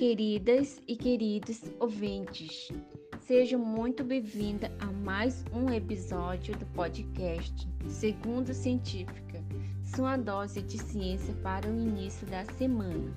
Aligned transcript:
queridas 0.00 0.80
e 0.88 0.96
queridos 0.96 1.60
ouvintes. 1.78 2.72
Sejam 3.20 3.60
muito 3.60 4.02
bem-vindas 4.02 4.70
a 4.78 4.86
mais 4.86 5.44
um 5.52 5.70
episódio 5.70 6.56
do 6.56 6.64
podcast 6.68 7.68
Segundo 7.86 8.54
Científica, 8.54 9.44
sua 9.94 10.16
dose 10.16 10.62
de 10.62 10.78
ciência 10.78 11.34
para 11.42 11.68
o 11.68 11.78
início 11.78 12.26
da 12.28 12.46
semana. 12.46 13.14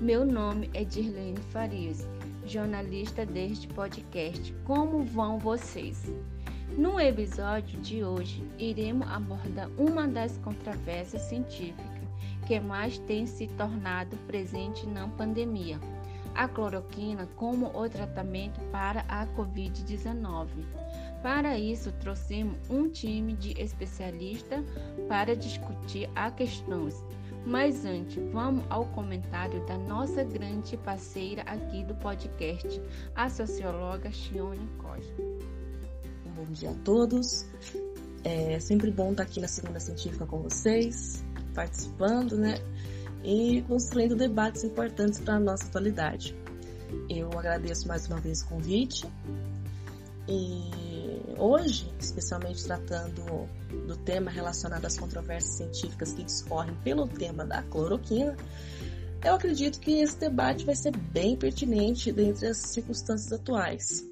Meu 0.00 0.24
nome 0.24 0.70
é 0.72 0.84
Dirlene 0.84 1.36
Farias, 1.52 2.08
jornalista 2.46 3.26
deste 3.26 3.68
podcast. 3.68 4.54
Como 4.64 5.02
vão 5.02 5.38
vocês? 5.38 6.10
No 6.78 6.98
episódio 6.98 7.78
de 7.82 8.02
hoje, 8.02 8.42
iremos 8.58 9.06
abordar 9.06 9.68
uma 9.76 10.08
das 10.08 10.38
controvérsias 10.38 11.20
científicas 11.24 11.92
que 12.46 12.58
mais 12.58 12.98
tem 13.00 13.26
se 13.26 13.46
tornado 13.48 14.16
presente 14.26 14.86
na 14.86 15.06
pandemia, 15.08 15.78
a 16.34 16.48
cloroquina 16.48 17.28
como 17.36 17.66
o 17.76 17.88
tratamento 17.88 18.60
para 18.70 19.00
a 19.08 19.26
Covid-19. 19.28 20.48
Para 21.22 21.58
isso, 21.58 21.92
trouxemos 22.00 22.56
um 22.68 22.88
time 22.88 23.34
de 23.34 23.52
especialistas 23.60 24.64
para 25.08 25.36
discutir 25.36 26.10
a 26.14 26.30
questões. 26.30 26.94
Mas 27.44 27.84
antes, 27.84 28.22
vamos 28.32 28.64
ao 28.70 28.86
comentário 28.86 29.64
da 29.66 29.76
nossa 29.76 30.22
grande 30.22 30.76
parceira 30.76 31.42
aqui 31.42 31.84
do 31.84 31.94
podcast, 31.96 32.80
a 33.14 33.28
socióloga 33.28 34.10
Chione 34.12 34.68
Costa. 34.78 35.22
Bom 36.36 36.46
dia 36.52 36.70
a 36.70 36.74
todos. 36.84 37.46
É 38.24 38.60
sempre 38.60 38.90
bom 38.90 39.10
estar 39.10 39.24
aqui 39.24 39.40
na 39.40 39.48
Segunda 39.48 39.80
Científica 39.80 40.24
com 40.24 40.38
vocês, 40.42 41.24
participando, 41.54 42.36
né? 42.36 42.54
E 43.24 43.62
construindo 43.68 44.16
debates 44.16 44.64
importantes 44.64 45.20
para 45.20 45.34
a 45.34 45.40
nossa 45.40 45.66
atualidade. 45.66 46.36
Eu 47.08 47.30
agradeço 47.38 47.86
mais 47.88 48.06
uma 48.06 48.20
vez 48.20 48.42
o 48.42 48.48
convite 48.48 49.06
e 50.28 50.70
hoje, 51.38 51.92
especialmente 51.98 52.62
tratando 52.64 53.48
do 53.86 53.96
tema 53.96 54.30
relacionado 54.30 54.84
às 54.84 54.98
controvérsias 54.98 55.56
científicas 55.56 56.12
que 56.12 56.22
discorrem 56.22 56.74
pelo 56.84 57.08
tema 57.08 57.44
da 57.44 57.62
cloroquina, 57.62 58.36
eu 59.24 59.34
acredito 59.34 59.78
que 59.78 60.00
esse 60.00 60.18
debate 60.18 60.64
vai 60.64 60.74
ser 60.74 60.96
bem 60.96 61.36
pertinente 61.36 62.12
dentre 62.12 62.48
as 62.48 62.58
circunstâncias 62.58 63.32
atuais. 63.32 64.04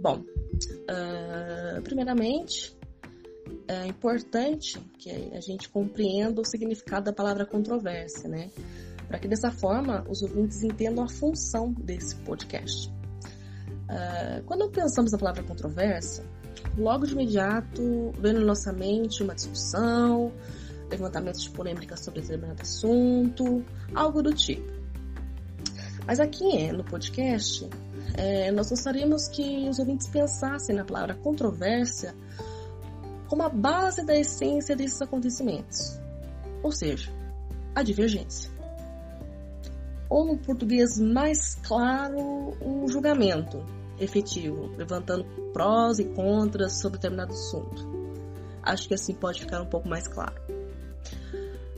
Bom, 0.00 0.20
uh, 0.20 1.82
primeiramente, 1.82 2.77
é 3.68 3.86
importante 3.86 4.80
que 4.98 5.10
a 5.10 5.40
gente 5.40 5.68
compreenda 5.68 6.40
o 6.40 6.44
significado 6.44 7.04
da 7.04 7.12
palavra 7.12 7.44
controvérsia, 7.44 8.28
né? 8.28 8.50
Para 9.06 9.18
que 9.18 9.28
dessa 9.28 9.50
forma 9.50 10.04
os 10.08 10.22
ouvintes 10.22 10.62
entendam 10.62 11.04
a 11.04 11.08
função 11.08 11.72
desse 11.72 12.16
podcast. 12.16 12.88
Uh, 12.88 14.42
quando 14.46 14.70
pensamos 14.70 15.12
na 15.12 15.18
palavra 15.18 15.42
controvérsia, 15.42 16.24
logo 16.76 17.06
de 17.06 17.12
imediato 17.12 18.12
vem 18.18 18.32
na 18.32 18.40
nossa 18.40 18.72
mente 18.72 19.22
uma 19.22 19.34
discussão, 19.34 20.32
levantamento 20.90 21.38
de 21.38 21.50
polêmica 21.50 21.96
sobre 21.96 22.22
determinado 22.22 22.62
assunto, 22.62 23.62
algo 23.94 24.22
do 24.22 24.32
tipo. 24.32 24.78
Mas 26.06 26.20
aqui 26.20 26.72
no 26.72 26.84
podcast, 26.84 27.68
é, 28.14 28.50
nós 28.50 28.70
gostaríamos 28.70 29.28
que 29.28 29.68
os 29.68 29.78
ouvintes 29.78 30.08
pensassem 30.08 30.74
na 30.74 30.84
palavra 30.84 31.14
controvérsia 31.14 32.14
como 33.28 33.42
a 33.42 33.48
base 33.48 34.04
da 34.04 34.16
essência 34.16 34.74
desses 34.74 35.00
acontecimentos, 35.00 36.00
ou 36.62 36.72
seja, 36.72 37.12
a 37.74 37.82
divergência. 37.82 38.50
Ou 40.08 40.24
no 40.24 40.38
português 40.38 40.98
mais 40.98 41.54
claro, 41.56 42.56
um 42.62 42.88
julgamento 42.88 43.62
efetivo, 44.00 44.70
levantando 44.76 45.24
prós 45.52 45.98
e 45.98 46.04
contras 46.04 46.80
sobre 46.80 46.98
determinado 46.98 47.32
assunto. 47.32 47.86
Acho 48.62 48.88
que 48.88 48.94
assim 48.94 49.14
pode 49.14 49.40
ficar 49.40 49.60
um 49.60 49.66
pouco 49.66 49.88
mais 49.88 50.08
claro. 50.08 50.40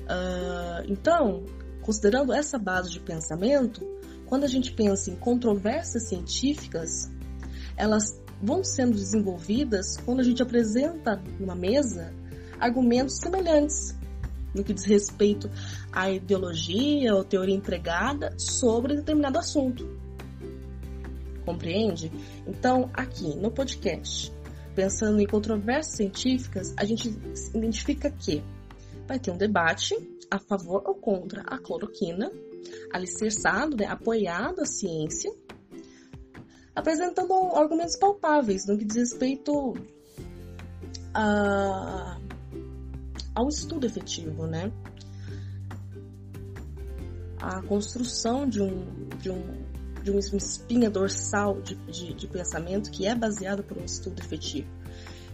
Uh, 0.02 0.84
então, 0.88 1.44
considerando 1.82 2.32
essa 2.32 2.58
base 2.58 2.90
de 2.90 3.00
pensamento, 3.00 3.84
quando 4.26 4.44
a 4.44 4.48
gente 4.48 4.72
pensa 4.72 5.10
em 5.10 5.16
controvérsias 5.16 6.08
científicas, 6.08 7.10
elas 7.76 8.20
vão 8.42 8.64
sendo 8.64 8.92
desenvolvidas 8.92 9.96
quando 9.98 10.20
a 10.20 10.24
gente 10.24 10.42
apresenta 10.42 11.22
numa 11.38 11.54
mesa 11.54 12.12
argumentos 12.58 13.16
semelhantes 13.16 13.96
no 14.54 14.64
que 14.64 14.74
diz 14.74 14.84
respeito 14.84 15.50
à 15.92 16.10
ideologia 16.10 17.14
ou 17.14 17.24
teoria 17.24 17.54
empregada 17.54 18.34
sobre 18.38 18.96
determinado 18.96 19.38
assunto. 19.38 19.88
Compreende? 21.44 22.12
Então, 22.46 22.90
aqui 22.92 23.36
no 23.36 23.50
podcast, 23.50 24.32
pensando 24.74 25.20
em 25.20 25.26
controvérsias 25.26 25.96
científicas, 25.96 26.74
a 26.76 26.84
gente 26.84 27.08
identifica 27.54 28.10
que 28.10 28.42
vai 29.06 29.18
ter 29.18 29.30
um 29.30 29.36
debate 29.36 29.94
a 30.30 30.38
favor 30.38 30.82
ou 30.86 30.94
contra 30.94 31.42
a 31.42 31.58
cloroquina 31.58 32.30
alicerçado, 32.92 33.76
né, 33.76 33.86
apoiado 33.86 34.60
à 34.60 34.66
ciência, 34.66 35.32
apresentando 36.74 37.32
argumentos 37.54 37.96
palpáveis 37.96 38.66
no 38.66 38.78
que 38.78 38.84
diz 38.84 38.96
respeito 38.96 39.74
a, 41.14 42.18
ao 43.34 43.48
estudo 43.48 43.86
efetivo, 43.86 44.46
né? 44.46 44.72
A 47.40 47.62
construção 47.62 48.46
de 48.46 48.60
um, 48.60 49.08
de 49.18 49.30
um, 49.30 49.42
de 50.02 50.10
uma 50.10 50.20
espinha 50.20 50.90
dorsal 50.90 51.60
de, 51.62 51.74
de, 51.74 52.14
de 52.14 52.26
pensamento 52.28 52.90
que 52.90 53.06
é 53.06 53.14
baseado 53.14 53.62
por 53.62 53.78
um 53.78 53.84
estudo 53.84 54.20
efetivo, 54.20 54.68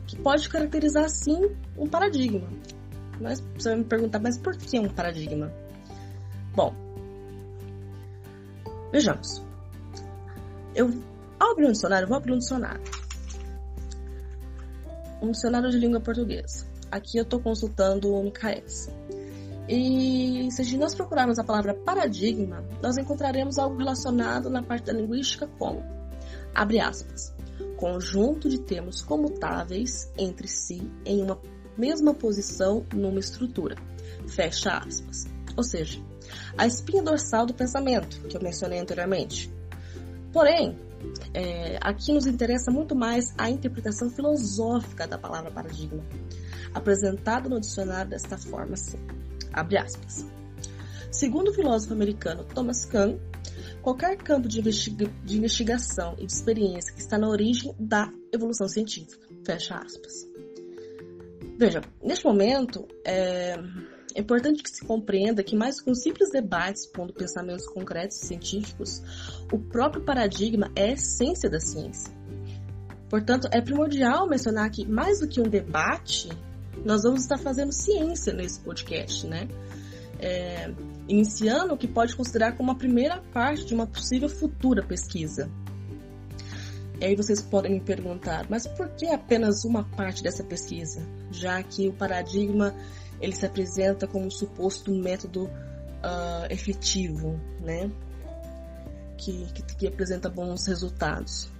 que 0.06 0.16
pode 0.16 0.48
caracterizar, 0.48 1.08
sim, 1.08 1.50
um 1.76 1.88
paradigma. 1.88 2.48
Mas 3.20 3.40
você 3.40 3.70
vai 3.70 3.78
me 3.78 3.84
perguntar, 3.84 4.20
mas 4.20 4.38
por 4.38 4.56
que 4.56 4.78
um 4.78 4.88
paradigma? 4.88 5.52
Bom, 6.54 6.86
Vejamos. 8.92 9.44
Eu, 10.74 10.90
abrir 11.38 11.66
um 11.66 11.72
dicionário, 11.72 12.08
vou 12.08 12.16
abrir 12.16 12.32
um 12.32 12.38
dicionário. 12.38 12.82
Um 15.20 15.30
dicionário 15.30 15.70
de 15.70 15.78
língua 15.78 16.00
portuguesa. 16.00 16.66
Aqui 16.90 17.18
eu 17.18 17.22
estou 17.22 17.40
consultando 17.40 18.12
o 18.12 18.22
Micaelis. 18.22 18.88
E 19.68 20.48
se 20.52 20.76
nós 20.76 20.94
procurarmos 20.94 21.38
a 21.38 21.44
palavra 21.44 21.74
paradigma, 21.74 22.64
nós 22.80 22.96
encontraremos 22.96 23.58
algo 23.58 23.76
relacionado 23.76 24.48
na 24.48 24.62
parte 24.62 24.86
da 24.86 24.92
linguística 24.92 25.48
como, 25.58 25.82
abre 26.54 26.78
aspas, 26.78 27.34
conjunto 27.76 28.48
de 28.48 28.60
termos 28.60 29.02
comutáveis 29.02 30.10
entre 30.16 30.46
si 30.46 30.88
em 31.04 31.20
uma 31.20 31.40
mesma 31.76 32.14
posição 32.14 32.86
numa 32.94 33.18
estrutura, 33.18 33.76
fecha 34.28 34.78
aspas. 34.78 35.24
Ou 35.56 35.64
seja, 35.64 36.00
a 36.56 36.66
espinha 36.66 37.02
dorsal 37.02 37.44
do 37.44 37.54
pensamento, 37.54 38.20
que 38.28 38.36
eu 38.36 38.42
mencionei 38.42 38.78
anteriormente. 38.78 39.52
Porém, 40.32 40.78
é, 41.36 41.78
aqui 41.82 42.14
nos 42.14 42.26
interessa 42.26 42.70
muito 42.70 42.96
mais 42.96 43.34
a 43.36 43.50
interpretação 43.50 44.08
filosófica 44.08 45.06
da 45.06 45.18
palavra 45.18 45.50
paradigma, 45.50 46.02
apresentada 46.72 47.46
no 47.46 47.60
dicionário 47.60 48.08
desta 48.10 48.38
forma 48.38 48.72
assim, 48.72 48.98
abre 49.52 49.76
aspas. 49.76 50.26
Segundo 51.12 51.48
o 51.48 51.54
filósofo 51.54 51.92
americano 51.92 52.42
Thomas 52.42 52.86
Kuhn, 52.86 53.18
qualquer 53.82 54.16
campo 54.16 54.48
de, 54.48 54.60
investiga 54.60 55.12
de 55.24 55.36
investigação 55.36 56.14
e 56.18 56.24
de 56.24 56.32
experiência 56.32 56.94
que 56.94 57.00
está 57.00 57.18
na 57.18 57.28
origem 57.28 57.74
da 57.78 58.10
evolução 58.32 58.66
científica, 58.66 59.28
fecha 59.44 59.76
aspas. 59.76 60.26
Veja, 61.58 61.82
neste 62.02 62.24
momento, 62.24 62.88
é, 63.04 63.56
é 64.16 64.20
importante 64.20 64.62
que 64.62 64.70
se 64.70 64.82
compreenda 64.82 65.44
que, 65.44 65.54
mais 65.54 65.76
um 65.86 65.94
simples 65.94 66.30
debate 66.30 66.88
pondo 66.88 67.12
pensamentos 67.12 67.66
concretos 67.68 68.16
e 68.22 68.26
científicos, 68.26 69.02
o 69.52 69.58
próprio 69.58 70.02
paradigma 70.02 70.72
é 70.74 70.84
a 70.84 70.92
essência 70.92 71.50
da 71.50 71.60
ciência. 71.60 72.10
Portanto, 73.10 73.46
é 73.52 73.60
primordial 73.60 74.26
mencionar 74.26 74.70
que, 74.70 74.86
mais 74.86 75.20
do 75.20 75.28
que 75.28 75.38
um 75.38 75.44
debate, 75.44 76.30
nós 76.82 77.02
vamos 77.02 77.20
estar 77.20 77.36
fazendo 77.36 77.72
ciência 77.72 78.32
nesse 78.32 78.58
podcast, 78.60 79.26
né? 79.26 79.48
É, 80.18 80.72
iniciando 81.06 81.74
o 81.74 81.76
que 81.76 81.86
pode 81.86 82.16
considerar 82.16 82.56
como 82.56 82.70
a 82.70 82.74
primeira 82.74 83.22
parte 83.34 83.66
de 83.66 83.74
uma 83.74 83.86
possível 83.86 84.30
futura 84.30 84.82
pesquisa. 84.82 85.50
E 86.98 87.04
aí 87.04 87.14
vocês 87.14 87.42
podem 87.42 87.72
me 87.72 87.80
perguntar, 87.80 88.46
mas 88.48 88.66
por 88.66 88.88
que 88.88 89.08
apenas 89.08 89.62
uma 89.66 89.84
parte 89.84 90.22
dessa 90.22 90.42
pesquisa? 90.42 91.06
Já 91.30 91.62
que 91.62 91.86
o 91.86 91.92
paradigma 91.92 92.74
ele 93.20 93.32
se 93.32 93.46
apresenta 93.46 94.06
como 94.06 94.26
um 94.26 94.30
suposto 94.30 94.92
método 94.92 95.44
uh, 95.44 96.46
efetivo, 96.50 97.40
né? 97.60 97.90
Que, 99.16 99.46
que, 99.52 99.62
que, 99.62 99.86
apresenta 99.86 100.28
bons 100.28 100.66
resultados. 100.66 101.50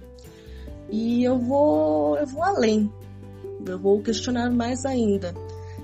E 0.89 1.23
eu 1.23 1.39
vou, 1.39 2.17
eu 2.17 2.27
vou 2.27 2.43
além, 2.43 2.91
eu 3.65 3.79
vou 3.79 4.01
questionar 4.01 4.49
mais 4.51 4.85
ainda 4.85 5.33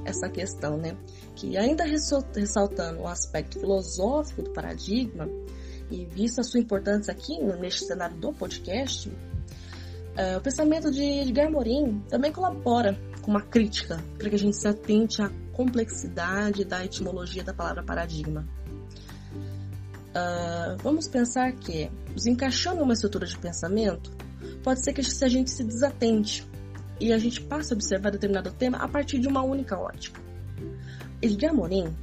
essa 0.06 0.30
questão, 0.30 0.78
né? 0.78 0.96
Que 1.36 1.58
ainda 1.58 1.84
ressaltando 1.84 3.02
o 3.02 3.08
aspecto 3.08 3.60
filosófico 3.60 4.44
do 4.44 4.52
paradigma, 4.52 5.28
E 5.92 6.06
vista 6.06 6.42
a 6.42 6.44
sua 6.44 6.60
importância 6.60 7.12
aqui 7.12 7.40
neste 7.60 7.86
cenário 7.86 8.16
do 8.18 8.32
podcast, 8.32 9.10
uh, 9.10 10.38
o 10.38 10.42
pensamento 10.42 10.92
de 10.92 11.04
Edgar 11.04 11.52
Morin 11.52 12.02
também 12.10 12.32
colabora 12.32 12.98
com 13.22 13.32
uma 13.32 13.42
crítica 13.42 14.04
para 14.18 14.30
que 14.30 14.36
a 14.36 14.40
gente 14.40 14.58
se 14.58 14.68
atente 14.68 15.22
à 15.22 15.30
complexidade 15.54 16.66
da 16.66 16.84
etimologia 16.84 17.44
da 17.44 17.54
palavra 17.54 17.84
paradigma. 17.84 18.46
Uh, 20.10 20.78
vamos 20.84 21.08
pensar 21.08 21.54
que, 21.54 21.90
nos 22.12 22.26
encaixando 22.26 22.82
em 22.82 22.84
uma 22.84 22.94
estrutura 22.94 23.26
de 23.26 23.38
pensamento, 23.38 24.12
pode 24.64 24.84
ser 24.84 24.94
que 24.94 25.04
se 25.04 25.24
a 25.24 25.30
gente 25.30 25.50
se 25.50 25.64
desatente 25.64 26.46
e 27.00 27.12
a 27.12 27.18
gente 27.18 27.42
passe 27.42 27.74
a 27.74 27.76
observar 27.76 28.12
determinado 28.12 28.52
tema 28.52 28.78
a 28.78 28.88
partir 28.88 29.20
de 29.20 29.28
uma 29.28 29.42
única 29.42 29.78
ótica. 29.78 30.22
Edgar 31.22 31.54
Morin, 31.54 31.96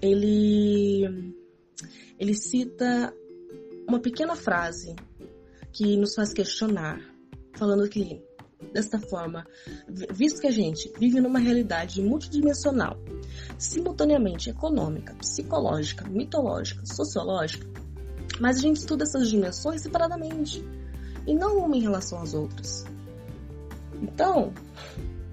ele, 0.00 1.34
ele 2.18 2.34
cita 2.34 3.14
uma 3.88 4.00
pequena 4.00 4.34
frase 4.34 4.96
que 5.72 5.96
nos 5.96 6.14
faz 6.14 6.32
questionar, 6.32 7.00
falando 7.54 7.88
que, 7.88 8.22
desta 8.72 8.98
forma, 8.98 9.46
visto 10.10 10.40
que 10.40 10.46
a 10.46 10.50
gente 10.50 10.92
vive 10.98 11.20
numa 11.20 11.38
realidade 11.38 12.00
multidimensional, 12.02 12.98
simultaneamente 13.58 14.50
econômica, 14.50 15.14
psicológica, 15.14 16.08
mitológica, 16.08 16.84
sociológica, 16.86 17.66
mas 18.40 18.56
a 18.58 18.60
gente 18.60 18.78
estuda 18.78 19.04
essas 19.04 19.28
dimensões 19.28 19.82
separadamente 19.82 20.64
e 21.26 21.34
não 21.34 21.58
uma 21.58 21.76
em 21.76 21.82
relação 21.82 22.20
às 22.20 22.34
outras. 22.34 22.84
Então, 24.00 24.52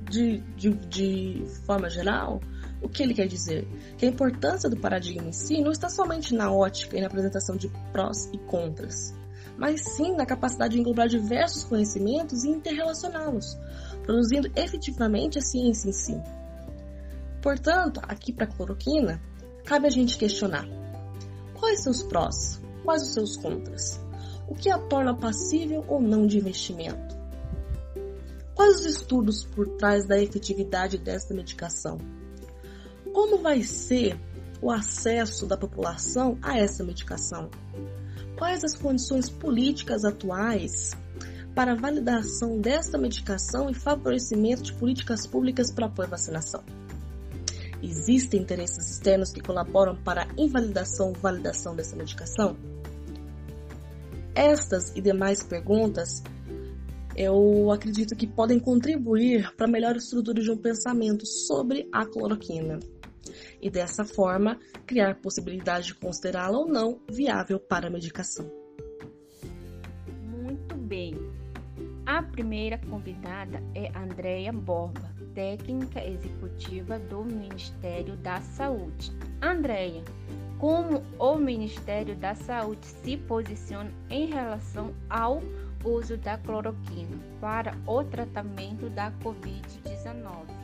de, 0.10 0.40
de, 0.56 0.72
de 0.72 1.44
forma 1.66 1.90
geral, 1.90 2.40
o 2.82 2.88
que 2.88 3.04
ele 3.04 3.14
quer 3.14 3.28
dizer? 3.28 3.68
Que 3.98 4.06
a 4.06 4.10
importância 4.10 4.70
do 4.70 4.78
paradigma 4.78 5.28
em 5.28 5.34
si 5.34 5.62
não 5.62 5.72
está 5.72 5.90
somente 5.90 6.34
na 6.34 6.52
ótica 6.52 6.98
e 6.98 7.02
na 7.02 7.08
apresentação 7.08 7.56
de 7.56 7.70
prós 7.92 8.30
e 8.34 8.38
contras, 8.38 9.14
mas 9.58 9.82
sim 9.82 10.16
na 10.16 10.26
capacidade 10.26 10.74
de 10.74 10.80
englobar 10.80 11.08
diversos 11.08 11.64
conhecimentos 11.64 12.44
e 12.44 12.50
interrelacioná-los, 12.50 13.58
produzindo 14.04 14.50
efetivamente 14.56 15.38
a 15.38 15.42
ciência 15.42 15.90
em 15.90 15.94
si. 15.94 16.22
Portanto, 17.42 18.02
aqui 18.04 18.34
para 18.34 18.46
a 18.46 18.48
cloroquina, 18.48 19.22
cabe 19.66 19.88
a 19.88 19.90
gente 19.90 20.18
questionar 20.18 20.68
quais 21.54 21.84
seus 21.84 22.04
prós, 22.04 22.62
quais 22.84 23.04
os 23.04 23.14
seus 23.14 23.38
contras, 23.38 24.00
o 24.48 24.56
que 24.56 24.70
a 24.70 24.78
torna 24.78 25.16
passível 25.16 25.86
ou 25.88 26.02
não 26.02 26.26
de 26.26 26.38
investimento. 26.38 27.18
Quais 28.56 28.80
os 28.82 28.86
estudos 28.86 29.46
por 29.46 29.68
trás 29.78 30.06
da 30.06 30.20
efetividade 30.20 30.98
desta 30.98 31.34
medicação? 31.34 31.98
Como 33.14 33.38
vai 33.38 33.64
ser 33.64 34.20
o 34.62 34.70
acesso 34.70 35.46
da 35.46 35.56
população 35.56 36.38
a 36.42 36.58
essa 36.58 36.84
medicação? 36.84 37.50
Quais 38.40 38.64
as 38.64 38.74
condições 38.74 39.30
políticas 39.30 40.06
atuais 40.06 40.96
para 41.54 41.76
validação 41.76 42.58
desta 42.58 42.98
medicação 42.98 43.70
e 43.70 43.74
favorecimento 43.74 44.64
de 44.64 44.72
políticas 44.72 45.28
públicas 45.28 45.74
para 45.74 45.88
apoio 45.88 46.08
à 46.08 46.12
vacinação? 46.12 46.64
Existem 47.84 48.42
interesses 48.42 48.92
externos 48.92 49.34
que 49.34 49.42
colaboram 49.42 49.94
para 50.04 50.24
a 50.24 50.28
invalidação 50.38 51.10
ou 51.10 51.16
validação 51.16 51.76
dessa 51.76 51.98
medicação? 51.98 52.56
Estas 54.34 54.96
e 54.96 55.02
demais 55.02 55.44
perguntas 55.44 56.24
eu 57.18 57.70
acredito 57.74 58.16
que 58.16 58.26
podem 58.26 58.58
contribuir 58.58 59.54
para 59.58 59.66
a 59.66 59.70
melhor 59.70 59.98
estrutura 59.98 60.42
de 60.42 60.50
um 60.50 60.56
pensamento 60.56 61.26
sobre 61.26 61.90
a 61.92 62.06
cloroquina 62.06 62.80
e 63.62 63.70
dessa 63.70 64.06
forma 64.06 64.60
criar 64.86 65.16
possibilidade 65.16 65.88
de 65.88 65.96
considerá-la 65.96 66.58
ou 66.58 66.68
não 66.68 67.02
viável 67.10 67.60
para 67.60 67.88
a 67.88 67.90
medicação. 67.90 68.50
Muito 70.24 70.76
bem. 70.76 71.16
A 72.06 72.24
primeira 72.24 72.78
convidada 72.78 73.62
é 73.76 73.96
Andréia 73.98 74.52
Borba, 74.52 75.14
técnica 75.36 76.04
executiva 76.04 76.98
do 76.98 77.24
Ministério 77.24 78.18
da 78.18 78.42
Saúde. 78.42 79.12
Andréia, 79.42 80.04
como 80.58 81.04
o 81.18 81.36
Ministério 81.38 82.16
da 82.16 82.36
Saúde 82.36 82.86
se 82.86 83.16
posiciona 83.16 83.92
em 84.10 84.26
relação 84.26 84.94
ao 85.10 85.42
uso 85.86 86.18
da 86.18 86.38
cloroquina 86.38 87.18
para 87.40 87.78
o 87.88 88.04
tratamento 88.04 88.90
da 88.90 89.12
Covid-19? 89.24 90.59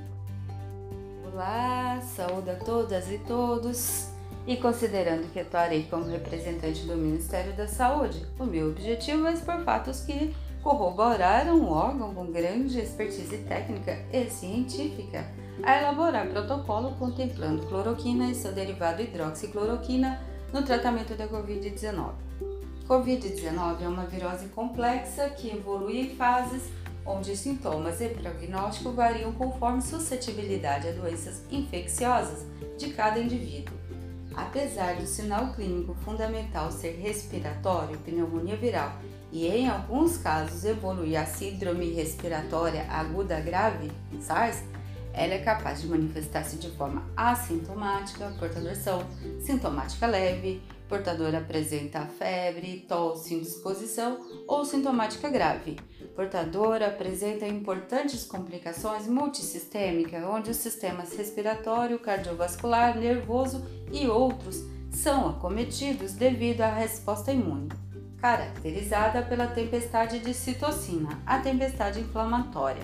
Olá, 1.36 2.00
saúde 2.16 2.50
a 2.50 2.56
todas 2.56 3.12
e 3.12 3.18
todos. 3.18 4.08
E 4.48 4.56
considerando 4.56 5.30
que 5.34 5.42
atuarei 5.42 5.84
como 5.84 6.06
representante 6.06 6.86
do 6.86 6.96
Ministério 6.96 7.52
da 7.52 7.68
Saúde, 7.68 8.26
o 8.40 8.46
meu 8.46 8.70
objetivo 8.70 9.28
é 9.28 9.34
expor 9.34 9.60
fatos 9.66 10.00
que 10.00 10.34
corroboraram 10.64 11.58
um 11.58 11.70
órgão 11.70 12.14
com 12.14 12.32
grande 12.32 12.80
expertise 12.80 13.40
técnica 13.40 14.00
e 14.14 14.30
científica 14.30 15.30
a 15.62 15.78
elaborar 15.78 16.30
protocolo 16.30 16.96
contemplando 16.98 17.68
cloroquina 17.68 18.32
e 18.32 18.36
seu 18.36 18.54
derivado 18.54 19.02
hidroxicloroquina 19.02 20.22
no 20.54 20.64
tratamento 20.64 21.16
da 21.16 21.28
Covid-19. 21.28 22.14
Covid-19 22.88 23.82
é 23.82 23.88
uma 23.90 24.06
virose 24.06 24.48
complexa 24.48 25.30
que 25.32 25.50
evolui 25.50 26.00
em 26.00 26.16
fases 26.16 26.72
onde 27.06 27.36
sintomas 27.38 28.02
e 28.02 28.10
prognóstico 28.10 28.92
variam 28.92 29.32
conforme 29.34 29.82
suscetibilidade 29.82 30.88
a 30.88 30.92
doenças 30.92 31.44
infecciosas 31.52 32.46
de 32.78 32.90
cada 32.92 33.20
indivíduo. 33.20 33.76
Apesar 34.36 34.96
do 34.96 35.06
sinal 35.06 35.54
clínico 35.54 35.94
fundamental 36.04 36.72
ser 36.72 37.00
respiratório, 37.00 37.98
pneumonia 38.00 38.58
viral, 38.58 38.92
e 39.32 39.48
em 39.48 39.68
alguns 39.68 40.18
casos 40.18 40.66
evoluir 40.66 41.20
a 41.20 41.26
síndrome 41.26 41.92
respiratória 41.94 42.86
aguda 42.90 43.40
grave, 43.40 43.92
SARS, 44.20 44.64
ela 45.14 45.34
é 45.34 45.40
capaz 45.40 45.82
de 45.82 45.88
manifestar-se 45.88 46.58
de 46.58 46.70
forma 46.72 47.10
assintomática, 47.16 48.34
portador 48.38 48.76
são 48.76 49.02
sintomática 49.40 50.06
leve, 50.06 50.62
portador 50.90 51.34
apresenta 51.34 52.06
febre, 52.06 52.86
tosse, 52.88 53.34
indisposição 53.34 54.20
ou 54.48 54.66
sintomática 54.66 55.30
grave. 55.30 55.78
Portador 56.16 56.82
apresenta 56.82 57.46
importantes 57.46 58.24
complicações 58.24 59.06
multissistêmicas, 59.08 60.24
onde 60.24 60.52
os 60.52 60.58
sistemas 60.58 61.16
respiratório, 61.16 62.00
cardiovascular, 62.00 62.98
nervoso 62.98 63.66
e 63.92 64.08
outros 64.08 64.64
são 64.90 65.30
acometidos 65.30 66.14
devido 66.14 66.62
à 66.62 66.70
resposta 66.70 67.34
imune, 67.34 67.70
caracterizada 68.18 69.22
pela 69.24 69.48
tempestade 69.48 70.20
de 70.20 70.34
citocina, 70.34 71.10
a 71.26 71.40
tempestade 71.40 72.00
inflamatória. 72.00 72.84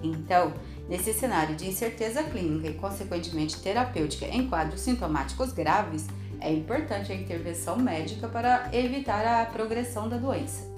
Então, 0.00 0.52
Nesse 0.88 1.12
cenário 1.12 1.54
de 1.54 1.68
incerteza 1.68 2.22
clínica 2.22 2.68
e, 2.68 2.74
consequentemente, 2.74 3.60
terapêutica 3.60 4.26
em 4.26 4.48
quadros 4.48 4.80
sintomáticos 4.80 5.52
graves, 5.52 6.06
é 6.40 6.52
importante 6.52 7.12
a 7.12 7.14
intervenção 7.14 7.76
médica 7.76 8.28
para 8.28 8.68
evitar 8.72 9.24
a 9.24 9.46
progressão 9.46 10.08
da 10.08 10.16
doença. 10.16 10.71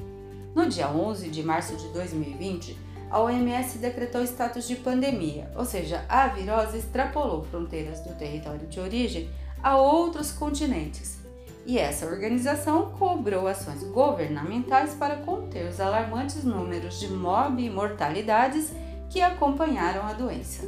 No 0.54 0.68
dia 0.68 0.88
11 0.88 1.30
de 1.30 1.42
março 1.42 1.76
de 1.76 1.88
2020, 1.88 2.78
a 3.10 3.20
OMS 3.20 3.76
decretou 3.78 4.22
status 4.22 4.68
de 4.68 4.76
pandemia, 4.76 5.50
ou 5.56 5.64
seja, 5.64 6.04
a 6.08 6.28
virose 6.28 6.78
extrapolou 6.78 7.42
fronteiras 7.42 8.00
do 8.02 8.14
território 8.14 8.64
de 8.68 8.78
origem 8.78 9.28
a 9.60 9.76
outros 9.76 10.30
continentes. 10.30 11.18
E 11.66 11.76
essa 11.76 12.06
organização 12.06 12.92
cobrou 12.92 13.48
ações 13.48 13.82
governamentais 13.82 14.94
para 14.94 15.16
conter 15.16 15.66
os 15.68 15.80
alarmantes 15.80 16.44
números 16.44 17.00
de 17.00 17.08
morte 17.08 17.62
e 17.62 17.70
mortalidades 17.70 18.72
que 19.10 19.20
acompanharam 19.20 20.06
a 20.06 20.12
doença. 20.12 20.62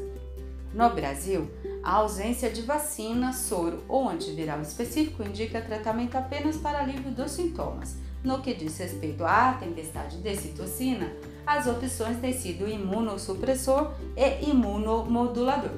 No 0.74 0.90
Brasil, 0.90 1.48
a 1.84 1.92
ausência 1.92 2.50
de 2.50 2.62
vacina, 2.62 3.32
soro 3.32 3.84
ou 3.88 4.08
antiviral 4.08 4.60
específico 4.62 5.22
indica 5.22 5.60
tratamento 5.60 6.16
apenas 6.16 6.56
para 6.56 6.80
alívio 6.80 7.12
dos 7.12 7.30
sintomas. 7.30 8.04
No 8.26 8.40
que 8.42 8.54
diz 8.54 8.76
respeito 8.78 9.24
à 9.24 9.52
tempestade 9.52 10.16
de 10.18 10.34
citocina, 10.34 11.12
as 11.46 11.68
opções 11.68 12.18
têm 12.18 12.32
sido 12.32 12.68
imunossupressor 12.68 13.92
e 14.16 14.50
imunomodulador. 14.50 15.70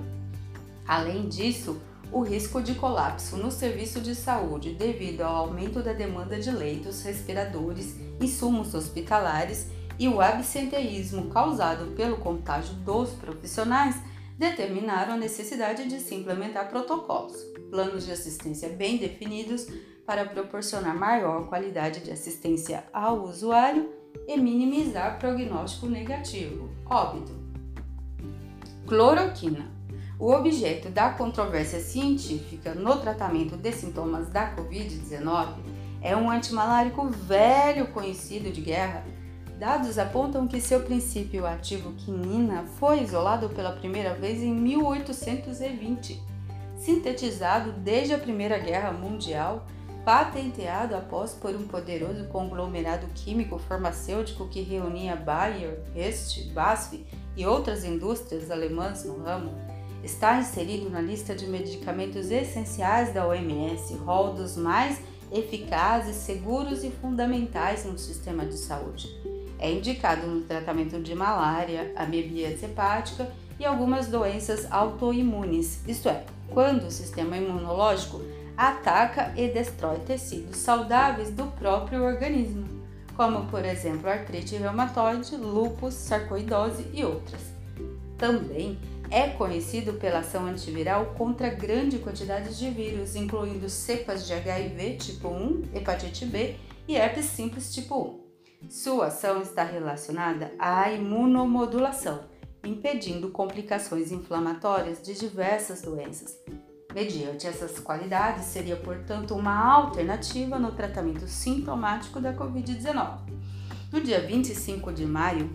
Além 0.86 1.28
disso, 1.28 1.78
o 2.10 2.22
risco 2.22 2.62
de 2.62 2.74
colapso 2.74 3.36
no 3.36 3.50
serviço 3.50 4.00
de 4.00 4.14
saúde 4.14 4.72
devido 4.72 5.20
ao 5.20 5.36
aumento 5.36 5.82
da 5.82 5.92
demanda 5.92 6.40
de 6.40 6.50
leitos, 6.50 7.02
respiradores, 7.02 7.96
insumos 8.18 8.72
hospitalares 8.72 9.66
e 9.98 10.08
o 10.08 10.18
absenteísmo 10.18 11.28
causado 11.28 11.94
pelo 11.94 12.16
contágio 12.16 12.72
dos 12.76 13.10
profissionais 13.10 13.96
determinaram 14.38 15.12
a 15.12 15.18
necessidade 15.18 15.86
de 15.86 16.00
se 16.00 16.14
implementar 16.14 16.70
protocolos, 16.70 17.36
planos 17.70 18.06
de 18.06 18.12
assistência 18.12 18.70
bem 18.70 18.96
definidos 18.96 19.66
para 20.08 20.24
proporcionar 20.24 20.96
maior 20.96 21.48
qualidade 21.48 22.00
de 22.00 22.10
assistência 22.10 22.82
ao 22.94 23.24
usuário 23.24 23.90
e 24.26 24.38
minimizar 24.38 25.18
prognóstico 25.18 25.84
negativo, 25.84 26.70
óbito. 26.86 27.30
Cloroquina. 28.86 29.70
O 30.18 30.32
objeto 30.32 30.88
da 30.88 31.10
controvérsia 31.10 31.78
científica 31.80 32.74
no 32.74 32.96
tratamento 32.96 33.54
de 33.54 33.70
sintomas 33.70 34.30
da 34.30 34.56
Covid-19 34.56 35.56
é 36.00 36.16
um 36.16 36.30
antimalárico 36.30 37.06
velho 37.10 37.88
conhecido 37.88 38.50
de 38.50 38.62
guerra. 38.62 39.04
Dados 39.58 39.98
apontam 39.98 40.48
que 40.48 40.58
seu 40.58 40.80
princípio 40.80 41.46
ativo 41.46 41.92
quinina 41.92 42.64
foi 42.78 43.02
isolado 43.02 43.50
pela 43.50 43.72
primeira 43.72 44.14
vez 44.14 44.42
em 44.42 44.54
1820, 44.54 46.18
sintetizado 46.78 47.72
desde 47.72 48.14
a 48.14 48.18
Primeira 48.18 48.56
Guerra 48.56 48.90
Mundial, 48.90 49.66
patenteado 50.08 50.96
após 50.96 51.34
por 51.34 51.54
um 51.54 51.68
poderoso 51.68 52.24
conglomerado 52.28 53.06
químico 53.14 53.58
farmacêutico 53.58 54.48
que 54.48 54.62
reunia 54.62 55.14
Bayer, 55.14 55.82
Hest, 55.94 56.50
BASF 56.50 57.04
e 57.36 57.44
outras 57.44 57.84
indústrias 57.84 58.50
alemãs 58.50 59.04
no 59.04 59.22
ramo 59.22 59.52
está 60.02 60.38
inserido 60.38 60.88
na 60.88 61.02
lista 61.02 61.34
de 61.34 61.46
medicamentos 61.46 62.30
essenciais 62.30 63.12
da 63.12 63.26
OMS, 63.26 63.92
rol 63.96 64.32
dos 64.32 64.56
mais 64.56 64.98
eficazes, 65.30 66.16
seguros 66.16 66.82
e 66.84 66.90
fundamentais 66.90 67.84
no 67.84 67.98
sistema 67.98 68.46
de 68.46 68.56
saúde. 68.56 69.06
É 69.58 69.70
indicado 69.70 70.26
no 70.26 70.40
tratamento 70.40 70.98
de 71.02 71.14
malária, 71.14 71.92
amebíase 71.94 72.64
hepática 72.64 73.30
e 73.60 73.66
algumas 73.66 74.06
doenças 74.06 74.66
autoimunes, 74.72 75.86
isto 75.86 76.08
é, 76.08 76.24
quando 76.48 76.84
o 76.84 76.90
sistema 76.90 77.36
imunológico 77.36 78.22
ataca 78.58 79.32
e 79.36 79.46
destrói 79.46 80.00
tecidos 80.00 80.56
saudáveis 80.56 81.30
do 81.30 81.46
próprio 81.52 82.02
organismo, 82.02 82.66
como 83.16 83.46
por 83.46 83.64
exemplo 83.64 84.10
artrite 84.10 84.56
reumatoide, 84.56 85.36
lúpus, 85.36 85.94
sarcoidose 85.94 86.84
e 86.92 87.04
outras. 87.04 87.40
Também 88.18 88.76
é 89.10 89.28
conhecido 89.28 89.92
pela 89.92 90.18
ação 90.18 90.46
antiviral 90.46 91.14
contra 91.16 91.48
grande 91.48 92.00
quantidade 92.00 92.58
de 92.58 92.68
vírus, 92.68 93.14
incluindo 93.14 93.68
cepas 93.68 94.26
de 94.26 94.32
HIV 94.34 94.96
tipo 94.96 95.28
1, 95.28 95.62
hepatite 95.74 96.26
B 96.26 96.56
e 96.88 96.96
herpes 96.96 97.26
simples 97.26 97.72
tipo 97.72 98.20
1. 98.64 98.68
Sua 98.68 99.06
ação 99.06 99.40
está 99.40 99.62
relacionada 99.62 100.52
à 100.58 100.90
imunomodulação, 100.90 102.24
impedindo 102.64 103.30
complicações 103.30 104.10
inflamatórias 104.10 105.00
de 105.00 105.14
diversas 105.14 105.80
doenças. 105.80 106.36
Mediante 106.94 107.46
essas 107.46 107.78
qualidades, 107.78 108.46
seria, 108.46 108.76
portanto, 108.76 109.34
uma 109.34 109.54
alternativa 109.54 110.58
no 110.58 110.72
tratamento 110.72 111.28
sintomático 111.28 112.18
da 112.18 112.32
Covid-19. 112.32 113.18
No 113.92 114.00
dia 114.00 114.20
25 114.20 114.92
de 114.92 115.04
maio, 115.04 115.50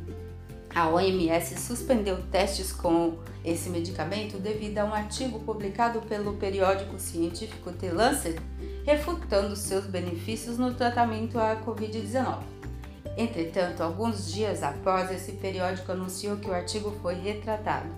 a 0.74 0.90
OMS 0.90 1.60
suspendeu 1.60 2.22
testes 2.32 2.72
com 2.72 3.18
esse 3.44 3.70
medicamento 3.70 4.38
devido 4.38 4.80
a 4.80 4.86
um 4.86 4.94
artigo 4.94 5.40
publicado 5.40 6.02
pelo 6.02 6.34
periódico 6.34 7.00
científico 7.00 7.72
The 7.72 7.92
Lancet 7.92 8.40
refutando 8.86 9.56
seus 9.56 9.86
benefícios 9.86 10.58
no 10.58 10.74
tratamento 10.74 11.40
à 11.40 11.56
Covid-19. 11.56 12.40
Entretanto, 13.16 13.82
alguns 13.82 14.32
dias 14.32 14.63
após, 14.63 15.12
esse 15.12 15.34
periódico 15.34 15.92
anunciou 15.92 16.38
que 16.38 16.50
o 16.50 16.54
artigo 16.54 16.92
foi 17.02 17.16
retratado. 17.16 17.90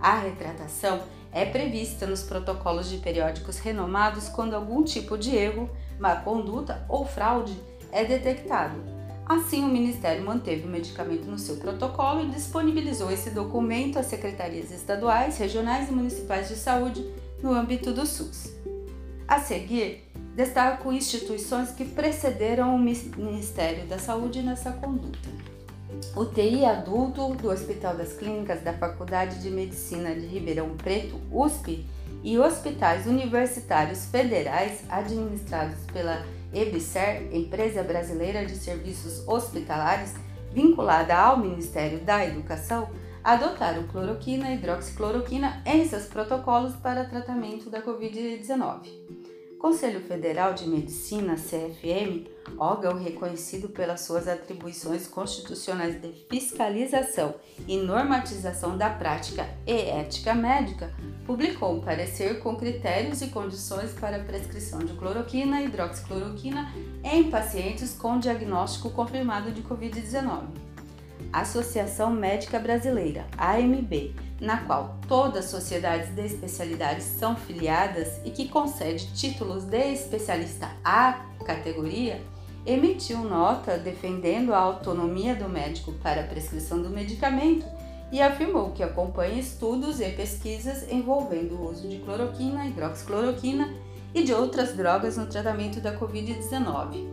A 0.00 0.18
retratação 0.18 1.02
é 1.32 1.44
prevista 1.44 2.06
nos 2.06 2.22
protocolos 2.22 2.88
de 2.88 2.98
periódicos 2.98 3.58
renomados 3.58 4.28
quando 4.28 4.54
algum 4.54 4.82
tipo 4.82 5.16
de 5.16 5.34
erro, 5.34 5.70
má 5.98 6.16
conduta 6.16 6.84
ou 6.88 7.06
fraude 7.06 7.56
é 7.92 8.04
detectado 8.04 9.00
Assim, 9.30 9.62
o 9.62 9.68
Ministério 9.68 10.24
manteve 10.24 10.66
o 10.66 10.68
medicamento 10.68 11.24
no 11.26 11.38
seu 11.38 11.54
protocolo 11.54 12.24
e 12.24 12.30
disponibilizou 12.30 13.12
esse 13.12 13.30
documento 13.30 13.96
às 13.96 14.06
secretarias 14.06 14.72
estaduais, 14.72 15.38
regionais 15.38 15.88
e 15.88 15.92
municipais 15.92 16.48
de 16.48 16.56
saúde 16.56 17.08
no 17.40 17.54
âmbito 17.54 17.92
do 17.92 18.04
SUS. 18.04 18.52
A 19.28 19.38
seguir, 19.38 20.02
destaco 20.34 20.92
instituições 20.92 21.70
que 21.70 21.84
precederam 21.84 22.74
o 22.74 22.78
Ministério 22.78 23.86
da 23.86 24.00
Saúde 24.00 24.42
nessa 24.42 24.72
conduta. 24.72 25.28
O 26.16 26.24
TI 26.24 26.64
adulto 26.64 27.34
do 27.34 27.50
Hospital 27.50 27.96
das 27.96 28.12
Clínicas 28.12 28.62
da 28.62 28.72
Faculdade 28.72 29.40
de 29.40 29.50
Medicina 29.50 30.14
de 30.14 30.26
Ribeirão 30.26 30.76
Preto, 30.76 31.20
USP, 31.30 31.86
e 32.22 32.38
hospitais 32.38 33.06
universitários 33.06 34.06
federais 34.06 34.82
administrados 34.88 35.78
pela 35.92 36.24
EBSER, 36.52 37.28
Empresa 37.32 37.82
Brasileira 37.82 38.44
de 38.44 38.56
Serviços 38.56 39.26
Hospitalares, 39.26 40.14
vinculada 40.52 41.16
ao 41.16 41.38
Ministério 41.38 42.00
da 42.00 42.24
Educação, 42.26 42.90
adotaram 43.22 43.86
cloroquina 43.86 44.50
e 44.50 44.56
hidroxicloroquina 44.56 45.62
em 45.64 45.86
seus 45.86 46.06
protocolos 46.06 46.74
para 46.76 47.04
tratamento 47.04 47.70
da 47.70 47.82
Covid-19. 47.82 48.88
Conselho 49.58 50.00
Federal 50.00 50.54
de 50.54 50.66
Medicina, 50.66 51.34
CFM, 51.34 52.26
órgão 52.58 52.98
reconhecido 52.98 53.68
pelas 53.68 54.00
suas 54.00 54.28
atribuições 54.28 55.06
constitucionais 55.06 56.00
de 56.00 56.12
fiscalização 56.30 57.34
e 57.66 57.76
normatização 57.76 58.76
da 58.76 58.90
prática 58.90 59.48
e 59.66 59.72
ética 59.72 60.34
médica, 60.34 60.92
publicou 61.26 61.76
um 61.76 61.80
parecer 61.80 62.40
com 62.40 62.56
critérios 62.56 63.22
e 63.22 63.28
condições 63.28 63.92
para 63.92 64.16
a 64.16 64.24
prescrição 64.24 64.80
de 64.80 64.92
cloroquina 64.94 65.60
e 65.60 65.66
hidroxicloroquina 65.66 66.72
em 67.04 67.30
pacientes 67.30 67.94
com 67.94 68.18
diagnóstico 68.18 68.90
confirmado 68.90 69.52
de 69.52 69.62
Covid-19. 69.62 70.70
Associação 71.32 72.10
Médica 72.10 72.58
Brasileira, 72.58 73.26
AMB, 73.38 74.14
na 74.40 74.64
qual 74.64 74.98
todas 75.06 75.44
as 75.44 75.50
sociedades 75.50 76.14
de 76.14 76.24
especialidades 76.24 77.04
são 77.04 77.36
filiadas 77.36 78.20
e 78.24 78.30
que 78.30 78.48
concede 78.48 79.12
títulos 79.14 79.64
de 79.64 79.92
especialista 79.92 80.70
à 80.84 81.24
categoria, 81.44 82.20
emitiu 82.66 83.18
nota 83.18 83.78
defendendo 83.78 84.52
a 84.52 84.58
autonomia 84.58 85.34
do 85.34 85.48
médico 85.48 85.92
para 85.94 86.22
a 86.22 86.26
prescrição 86.26 86.82
do 86.82 86.90
medicamento 86.90 87.64
e 88.12 88.20
afirmou 88.20 88.70
que 88.72 88.82
acompanha 88.82 89.40
estudos 89.40 90.00
e 90.00 90.08
pesquisas 90.10 90.90
envolvendo 90.90 91.54
o 91.54 91.70
uso 91.70 91.88
de 91.88 91.98
cloroquina, 91.98 92.66
hidroxicloroquina 92.66 93.72
e 94.14 94.22
de 94.22 94.34
outras 94.34 94.76
drogas 94.76 95.16
no 95.16 95.26
tratamento 95.26 95.80
da 95.80 95.96
Covid-19. 95.96 97.06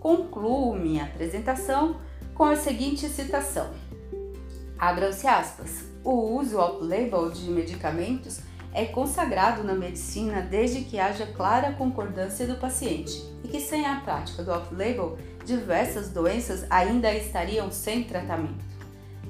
Concluo 0.00 0.76
minha 0.76 1.04
apresentação 1.04 1.96
com 2.34 2.44
a 2.44 2.56
seguinte 2.56 3.08
citação: 3.08 3.68
Abram-se 4.78 5.26
aspas. 5.26 5.86
O 6.04 6.38
uso 6.38 6.58
off-label 6.58 7.30
de 7.30 7.50
medicamentos 7.50 8.40
é 8.72 8.84
consagrado 8.84 9.64
na 9.64 9.74
medicina 9.74 10.42
desde 10.42 10.82
que 10.82 10.98
haja 10.98 11.26
clara 11.26 11.72
concordância 11.72 12.46
do 12.46 12.56
paciente 12.56 13.22
e 13.42 13.48
que 13.48 13.60
sem 13.60 13.86
a 13.86 14.00
prática 14.00 14.42
do 14.42 14.50
off-label, 14.50 15.18
diversas 15.44 16.10
doenças 16.10 16.66
ainda 16.70 17.12
estariam 17.14 17.70
sem 17.70 18.04
tratamento. 18.04 18.64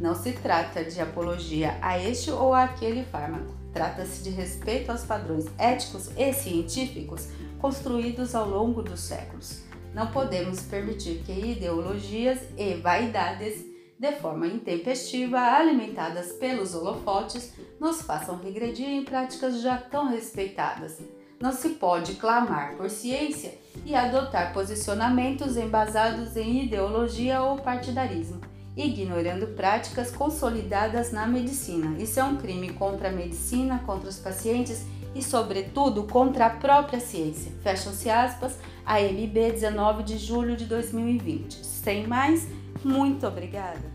Não 0.01 0.15
se 0.15 0.33
trata 0.33 0.85
de 0.85 1.01
apologia 1.01 1.77
a 1.83 1.99
este 1.99 2.31
ou 2.31 2.55
aquele 2.55 3.05
fármaco, 3.05 3.53
trata-se 3.73 4.23
de 4.23 4.31
respeito 4.31 4.91
aos 4.91 5.05
padrões 5.05 5.47
éticos 5.59 6.11
e 6.17 6.33
científicos 6.33 7.29
construídos 7.61 8.35
ao 8.35 8.49
longo 8.49 8.83
dos 8.83 9.01
séculos. 9.01 9.63
Não 9.95 10.09
podemos 10.09 10.61
permitir 10.63 11.23
que 11.25 11.33
ideologias 11.33 12.39
e 12.57 12.75
vaidades 12.75 13.65
de 13.99 14.13
forma 14.13 14.47
intempestiva, 14.47 15.41
alimentadas 15.41 16.33
pelos 16.33 16.75
holofotes, 16.75 17.53
nos 17.81 18.01
façam 18.03 18.39
regredir 18.39 18.89
em 18.89 19.05
práticas 19.05 19.61
já 19.61 19.77
tão 19.77 20.09
respeitadas. 20.09 20.99
Não 21.41 21.53
se 21.53 21.71
pode 21.71 22.15
clamar 22.15 22.77
por 22.77 22.89
ciência 22.91 23.59
e 23.85 23.95
adotar 23.95 24.53
posicionamentos 24.53 25.57
embasados 25.57 26.37
em 26.37 26.65
ideologia 26.65 27.43
ou 27.43 27.59
partidarismo, 27.59 28.41
ignorando 28.77 29.49
práticas 29.49 30.11
consolidadas 30.11 31.13
na 31.13 31.27
medicina. 31.27 32.01
Isso 32.01 32.21
é 32.21 32.25
um 32.25 32.37
crime 32.37 32.73
contra 32.73 33.09
a 33.09 33.13
medicina, 33.13 33.83
contra 33.85 34.09
os 34.09 34.19
pacientes 34.19 34.85
e, 35.15 35.23
sobretudo, 35.23 36.05
contra 36.05 36.47
a 36.47 36.51
própria 36.51 37.01
ciência. 37.01 37.53
Fecham-se 37.63 38.11
aspas, 38.11 38.59
AMB 38.85 39.53
19 39.53 40.03
de 40.03 40.19
julho 40.19 40.57
de 40.57 40.65
2020. 40.67 41.65
Sem 41.65 42.07
mais, 42.07 42.49
muito 42.85 43.27
obrigada. 43.27 43.93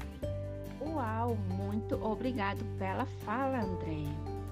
Uau, 0.81 1.37
muito 1.49 1.95
obrigado 2.03 2.63
pela 2.77 3.05
fala, 3.25 3.61
André. 3.61 4.03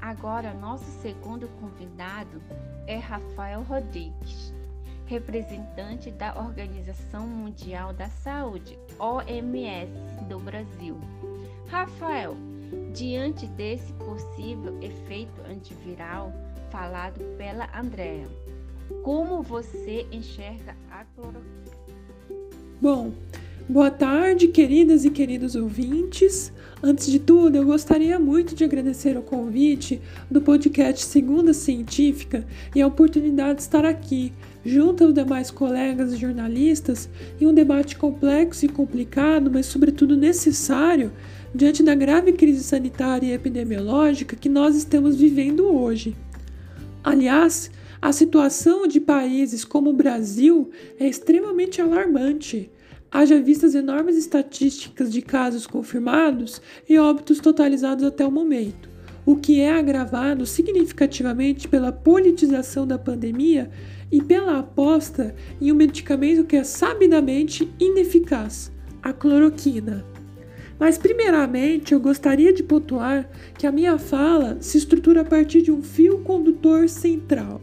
Agora, 0.02 0.54
nosso 0.54 0.86
segundo 1.02 1.48
convidado 1.60 2.42
é 2.88 2.98
Rafael 2.98 3.62
Rodrigues, 3.62 4.54
representante 5.06 6.10
da 6.10 6.38
Organização 6.40 7.28
Mundial 7.28 7.94
da 7.94 8.10
Saúde, 8.10 8.80
OMS, 8.98 9.92
do 10.28 10.40
Brasil. 10.40 10.98
Rafael, 11.70 12.36
diante 12.94 13.46
desse 13.48 13.94
possível 13.94 14.78
efeito 14.82 15.42
antiviral 15.50 16.34
falado 16.72 17.20
pela 17.38 17.70
Andrea, 17.78 18.28
como 19.04 19.42
você 19.42 20.08
enxerga 20.12 20.76
a 20.90 21.06
cloroquina? 21.16 21.72
Bom, 22.82 23.14
Boa 23.72 23.90
tarde, 23.90 24.50
queridas 24.50 25.06
e 25.06 25.10
queridos 25.10 25.56
ouvintes. 25.56 26.52
Antes 26.84 27.10
de 27.10 27.20
tudo, 27.20 27.56
eu 27.56 27.64
gostaria 27.64 28.20
muito 28.20 28.54
de 28.54 28.66
agradecer 28.66 29.16
o 29.16 29.22
convite 29.22 30.02
do 30.30 30.42
podcast 30.42 31.06
Segunda 31.06 31.54
Científica 31.54 32.46
e 32.76 32.82
a 32.82 32.88
oportunidade 32.88 33.60
de 33.60 33.62
estar 33.62 33.86
aqui 33.86 34.34
junto 34.66 35.06
aos 35.06 35.14
demais 35.14 35.50
colegas 35.50 36.20
jornalistas, 36.20 37.10
em 37.40 37.48
um 37.48 37.54
debate 37.54 37.96
complexo 37.96 38.66
e 38.66 38.68
complicado, 38.68 39.50
mas 39.50 39.68
sobretudo 39.68 40.18
necessário, 40.18 41.10
diante 41.56 41.82
da 41.82 41.96
grave 41.96 42.34
crise 42.34 42.66
sanitária 42.66 43.28
e 43.28 43.32
epidemiológica 43.32 44.36
que 44.36 44.50
nós 44.50 44.76
estamos 44.76 45.16
vivendo 45.16 45.64
hoje. 45.66 46.14
Aliás, 47.02 47.72
a 48.02 48.12
situação 48.12 48.86
de 48.86 49.00
países 49.00 49.64
como 49.64 49.92
o 49.92 49.96
Brasil 49.96 50.72
é 51.00 51.08
extremamente 51.08 51.82
alarmante. 51.82 52.70
Haja 53.14 53.42
vistas 53.42 53.76
enormes 53.76 54.16
estatísticas 54.16 55.12
de 55.12 55.22
casos 55.22 55.68
confirmados 55.68 56.62
e 56.88 56.98
óbitos 56.98 57.40
totalizados 57.40 58.06
até 58.06 58.26
o 58.26 58.32
momento, 58.32 58.90
o 59.26 59.36
que 59.36 59.60
é 59.60 59.74
agravado 59.74 60.46
significativamente 60.46 61.68
pela 61.68 61.92
politização 61.92 62.88
da 62.88 62.98
pandemia 62.98 63.70
e 64.10 64.22
pela 64.22 64.60
aposta 64.60 65.36
em 65.60 65.74
um 65.74 65.76
medicamento 65.76 66.46
que 66.46 66.56
é 66.56 66.64
sabidamente 66.64 67.70
ineficaz, 67.78 68.72
a 69.04 69.12
cloroquina. 69.12 70.06
Mas, 70.80 70.98
primeiramente, 70.98 71.94
eu 71.94 72.00
gostaria 72.00 72.54
de 72.54 72.64
pontuar 72.64 73.30
que 73.58 73.68
a 73.68 73.74
minha 73.74 73.98
fala 73.98 74.58
se 74.62 74.78
estrutura 74.78 75.20
a 75.20 75.26
partir 75.26 75.62
de 75.62 75.72
um 75.72 75.84
fio 75.84 76.20
condutor 76.20 76.88
central. 76.88 77.62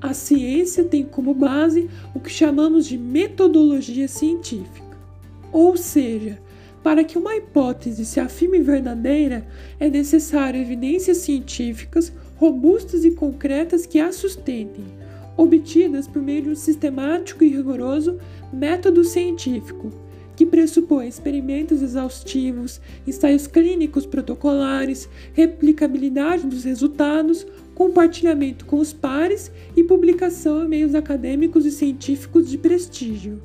A 0.00 0.14
ciência 0.14 0.84
tem 0.84 1.04
como 1.04 1.34
base 1.34 1.90
o 2.14 2.20
que 2.20 2.30
chamamos 2.30 2.86
de 2.86 2.96
metodologia 2.96 4.06
científica. 4.06 4.96
Ou 5.52 5.76
seja, 5.76 6.38
para 6.82 7.02
que 7.02 7.18
uma 7.18 7.36
hipótese 7.36 8.04
se 8.04 8.20
afirme 8.20 8.60
verdadeira, 8.60 9.46
é 9.80 9.90
necessário 9.90 10.60
evidências 10.60 11.18
científicas 11.18 12.12
robustas 12.36 13.04
e 13.04 13.10
concretas 13.10 13.84
que 13.86 13.98
a 13.98 14.12
sustentem, 14.12 14.84
obtidas 15.36 16.06
por 16.06 16.22
meio 16.22 16.42
de 16.42 16.50
um 16.50 16.54
sistemático 16.54 17.42
e 17.42 17.48
rigoroso 17.48 18.18
método 18.52 19.02
científico 19.02 19.92
que 20.38 20.46
pressupõe 20.46 21.08
experimentos 21.08 21.82
exaustivos, 21.82 22.80
ensaios 23.04 23.48
clínicos 23.48 24.06
protocolares, 24.06 25.08
replicabilidade 25.32 26.46
dos 26.46 26.62
resultados, 26.62 27.44
compartilhamento 27.78 28.66
com 28.66 28.80
os 28.80 28.92
pares 28.92 29.52
e 29.76 29.84
publicação 29.84 30.64
em 30.64 30.68
meios 30.68 30.96
acadêmicos 30.96 31.64
e 31.64 31.70
científicos 31.70 32.50
de 32.50 32.58
prestígio. 32.58 33.40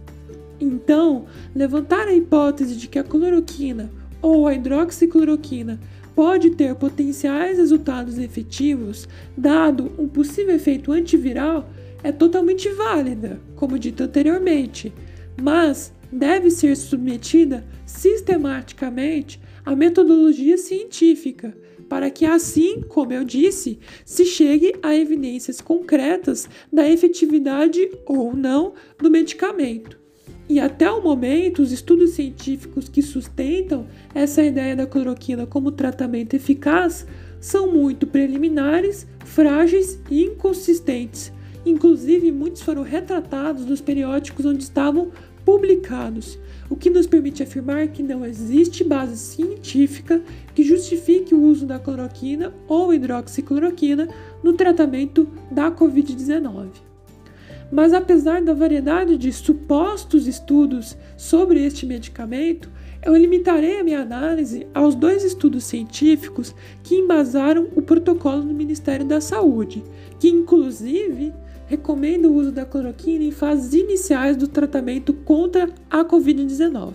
Então, 0.60 1.26
levantar 1.54 2.08
a 2.08 2.16
hipótese 2.16 2.76
de 2.76 2.88
que 2.88 2.98
a 2.98 3.04
cloroquina 3.04 3.92
ou 4.24 4.48
a 4.48 4.56
hidroxicloroquina 4.56 5.80
pode 6.16 6.50
ter 6.50 6.74
potenciais 6.74 7.60
resultados 7.60 8.18
efetivos, 8.18 9.08
dado 9.38 9.92
um 10.00 10.08
possível 10.08 10.56
efeito 10.56 10.92
antiviral, 10.92 11.70
é 12.04 12.12
totalmente 12.12 12.68
válida, 12.70 13.40
como 13.56 13.78
dito 13.78 14.02
anteriormente, 14.02 14.92
mas 15.40 15.94
deve 16.12 16.50
ser 16.50 16.76
submetida 16.76 17.64
sistematicamente 17.86 19.40
à 19.64 19.76
metodologia 19.76 20.58
científica, 20.58 21.56
para 21.94 22.10
que 22.10 22.26
assim, 22.26 22.82
como 22.90 23.14
eu 23.14 23.24
disse, 23.24 23.78
se 24.04 24.26
chegue 24.26 24.74
a 24.82 24.96
evidências 24.96 25.62
concretas 25.62 26.50
da 26.72 26.90
efetividade 26.90 27.88
ou 28.04 28.36
não 28.36 28.74
do 28.98 29.12
medicamento. 29.12 30.00
E 30.50 30.60
até 30.60 30.90
o 30.90 31.04
momento, 31.04 31.62
os 31.62 31.72
estudos 31.72 32.16
científicos 32.16 32.90
que 32.90 33.04
sustentam 33.04 33.86
essa 34.12 34.42
ideia 34.42 34.76
da 34.76 34.88
cloroquina 34.88 35.46
como 35.46 35.72
tratamento 35.72 36.34
eficaz 36.34 37.06
são 37.40 37.72
muito 37.72 38.08
preliminares, 38.08 39.06
frágeis 39.24 40.02
e 40.10 40.24
inconsistentes. 40.24 41.32
Inclusive, 41.64 42.32
muitos 42.32 42.64
foram 42.64 42.82
retratados 42.82 43.68
nos 43.68 43.82
periódicos 43.82 44.48
onde 44.48 44.64
estavam 44.64 45.12
publicados, 45.46 46.38
o 46.70 46.76
que 46.76 46.90
nos 46.90 47.06
permite 47.06 47.44
afirmar 47.44 47.88
que 47.90 48.02
não 48.02 48.26
existe 48.26 48.84
base 48.84 49.18
científica 49.18 50.22
que 50.56 50.64
justifique 50.64 51.36
o 51.36 51.42
uso 51.42 51.66
da 51.66 51.80
cloroquina 51.80 52.54
ou 52.68 52.94
hidroxicloroquina 52.94 54.08
no 54.42 54.54
tratamento 54.54 55.28
da 55.52 55.72
Covid-19. 55.72 56.70
Mas 57.72 57.92
apesar 57.92 58.42
da 58.42 58.54
variedade 58.54 59.18
de 59.18 59.34
supostos 59.34 60.28
estudos 60.28 60.96
sobre 61.18 61.66
este 61.66 61.86
medicamento, 61.86 62.70
eu 63.04 63.16
limitarei 63.16 63.80
a 63.80 63.84
minha 63.84 64.02
análise 64.02 64.68
aos 64.74 64.96
dois 64.96 65.24
estudos 65.24 65.64
científicos 65.64 66.56
que 66.84 66.96
embasaram 66.96 67.68
o 67.76 67.82
protocolo 67.82 68.44
do 68.44 68.54
Ministério 68.54 69.06
da 69.06 69.20
Saúde, 69.20 69.84
que 70.20 70.30
inclusive 70.30 71.34
recomenda 71.74 72.28
o 72.28 72.36
uso 72.36 72.52
da 72.52 72.66
cloroquina 72.66 73.24
em 73.24 73.32
fases 73.32 73.74
iniciais 73.74 74.38
do 74.38 74.48
tratamento 74.48 75.12
contra 75.12 75.70
a 75.90 76.06
Covid-19. 76.06 76.94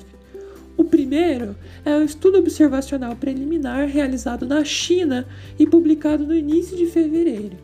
O 0.77 0.85
primeiro 0.85 1.57
é 1.85 1.97
o 1.97 2.05
estudo 2.05 2.39
observacional 2.39 3.17
preliminar 3.17 3.89
realizado 3.89 4.47
na 4.47 4.65
China 4.65 5.27
e 5.59 5.67
publicado 5.67 6.25
no 6.25 6.35
início 6.35 6.77
de 6.77 6.87
fevereiro, 6.87 7.57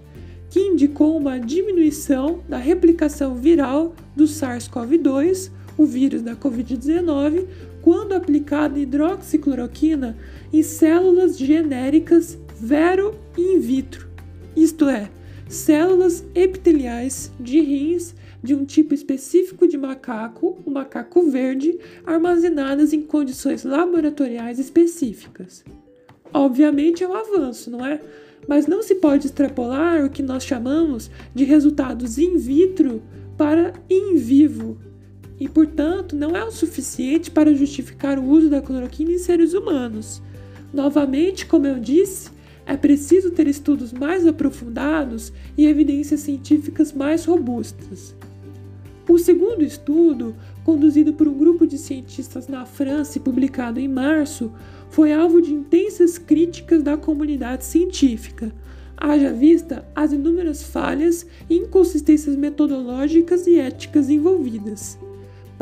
que 0.50 0.58
indicou 0.58 1.16
uma 1.16 1.38
diminuição 1.38 2.40
da 2.48 2.58
replicação 2.58 3.36
viral 3.36 3.94
do 4.16 4.24
SARS-CoV-2, 4.24 5.52
o 5.78 5.86
vírus 5.86 6.20
da 6.20 6.34
Covid-19, 6.34 7.46
quando 7.80 8.14
aplicada 8.14 8.80
hidroxicloroquina 8.80 10.16
em 10.52 10.64
células 10.64 11.38
genéricas 11.38 12.36
vero 12.58 13.14
in 13.38 13.60
vitro, 13.60 14.08
isto 14.56 14.88
é, 14.88 15.10
células 15.48 16.24
epiteliais 16.34 17.30
de 17.38 17.60
rins 17.60 18.14
de 18.42 18.54
um 18.54 18.64
tipo 18.64 18.92
específico 18.92 19.66
de 19.66 19.78
macaco, 19.78 20.58
o 20.66 20.70
macaco 20.70 21.30
verde, 21.30 21.78
armazenadas 22.04 22.92
em 22.92 23.02
condições 23.02 23.64
laboratoriais 23.64 24.58
específicas. 24.58 25.64
Obviamente 26.32 27.02
é 27.02 27.08
um 27.08 27.14
avanço, 27.14 27.70
não 27.70 27.84
é? 27.84 28.00
Mas 28.46 28.66
não 28.66 28.82
se 28.82 28.96
pode 28.96 29.26
extrapolar 29.26 30.04
o 30.04 30.10
que 30.10 30.22
nós 30.22 30.44
chamamos 30.44 31.10
de 31.34 31.44
resultados 31.44 32.18
in 32.18 32.36
vitro 32.36 33.02
para 33.38 33.72
in 33.88 34.16
vivo. 34.16 34.76
E, 35.40 35.48
portanto, 35.48 36.14
não 36.14 36.36
é 36.36 36.44
o 36.44 36.50
suficiente 36.50 37.30
para 37.30 37.54
justificar 37.54 38.18
o 38.18 38.24
uso 38.24 38.50
da 38.50 38.60
cloroquina 38.60 39.12
em 39.12 39.18
seres 39.18 39.54
humanos. 39.54 40.22
Novamente, 40.72 41.46
como 41.46 41.66
eu 41.66 41.78
disse, 41.78 42.30
é 42.66 42.76
preciso 42.76 43.30
ter 43.30 43.46
estudos 43.46 43.92
mais 43.92 44.26
aprofundados 44.26 45.32
e 45.56 45.66
evidências 45.66 46.20
científicas 46.20 46.92
mais 46.92 47.24
robustas. 47.24 48.14
O 49.08 49.18
segundo 49.18 49.62
estudo, 49.62 50.34
conduzido 50.64 51.12
por 51.12 51.28
um 51.28 51.36
grupo 51.36 51.66
de 51.66 51.76
cientistas 51.76 52.48
na 52.48 52.64
França 52.64 53.18
e 53.18 53.20
publicado 53.20 53.78
em 53.78 53.86
março, 53.86 54.50
foi 54.88 55.12
alvo 55.12 55.42
de 55.42 55.52
intensas 55.52 56.16
críticas 56.16 56.82
da 56.82 56.96
comunidade 56.96 57.64
científica, 57.64 58.50
haja 58.96 59.30
vista 59.30 59.86
as 59.94 60.12
inúmeras 60.12 60.62
falhas 60.62 61.26
e 61.50 61.56
inconsistências 61.56 62.34
metodológicas 62.34 63.46
e 63.46 63.58
éticas 63.58 64.08
envolvidas. 64.08 64.98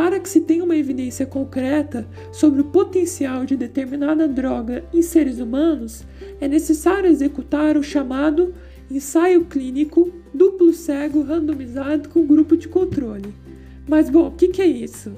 Para 0.02 0.18
que 0.18 0.28
se 0.28 0.40
tenha 0.40 0.64
uma 0.64 0.74
evidência 0.74 1.24
concreta 1.24 2.08
sobre 2.32 2.60
o 2.60 2.64
potencial 2.64 3.46
de 3.46 3.56
determinada 3.56 4.26
droga 4.26 4.84
em 4.92 5.00
seres 5.00 5.38
humanos, 5.38 6.02
é 6.40 6.48
necessário 6.48 7.08
executar 7.08 7.76
o 7.76 7.84
chamado 7.84 8.52
ensaio 8.90 9.44
clínico 9.44 10.12
duplo 10.34 10.72
cego 10.72 11.22
randomizado 11.22 12.08
com 12.08 12.26
grupo 12.26 12.56
de 12.56 12.66
controle. 12.66 13.32
Mas, 13.88 14.10
bom, 14.10 14.26
o 14.26 14.32
que, 14.32 14.60
é 14.60 14.66
isso? 14.66 15.12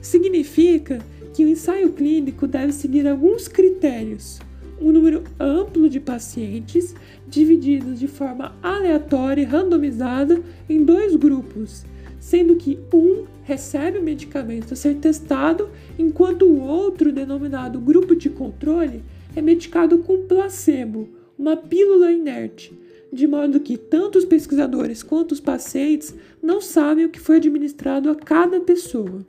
Significa 0.00 1.00
que 1.34 1.44
o 1.44 1.48
ensaio 1.48 1.90
clínico 1.90 2.46
deve 2.46 2.70
seguir 2.70 3.08
alguns 3.08 3.48
critérios. 3.48 4.38
Um 4.80 4.92
número 4.92 5.24
amplo 5.40 5.90
de 5.90 5.98
pacientes, 5.98 6.94
divididos 7.26 7.98
de 7.98 8.06
forma 8.06 8.54
aleatória 8.62 9.42
e 9.42 9.44
randomizada 9.44 10.40
em 10.68 10.84
dois 10.84 11.16
grupos, 11.16 11.84
sendo 12.28 12.56
que 12.56 12.78
um 12.92 13.24
recebe 13.42 13.96
o 13.96 14.02
medicamento 14.02 14.74
a 14.74 14.76
ser 14.76 14.96
testado, 14.96 15.70
enquanto 15.98 16.44
o 16.44 16.60
outro, 16.60 17.10
denominado 17.10 17.80
grupo 17.80 18.14
de 18.14 18.28
controle, 18.28 19.02
é 19.34 19.40
medicado 19.40 19.96
com 20.00 20.26
placebo, 20.26 21.08
uma 21.38 21.56
pílula 21.56 22.12
inerte, 22.12 22.78
de 23.10 23.26
modo 23.26 23.60
que 23.60 23.78
tanto 23.78 24.18
os 24.18 24.26
pesquisadores 24.26 25.02
quanto 25.02 25.32
os 25.32 25.40
pacientes 25.40 26.14
não 26.42 26.60
sabem 26.60 27.06
o 27.06 27.08
que 27.08 27.18
foi 27.18 27.36
administrado 27.36 28.10
a 28.10 28.14
cada 28.14 28.60
pessoa. 28.60 29.24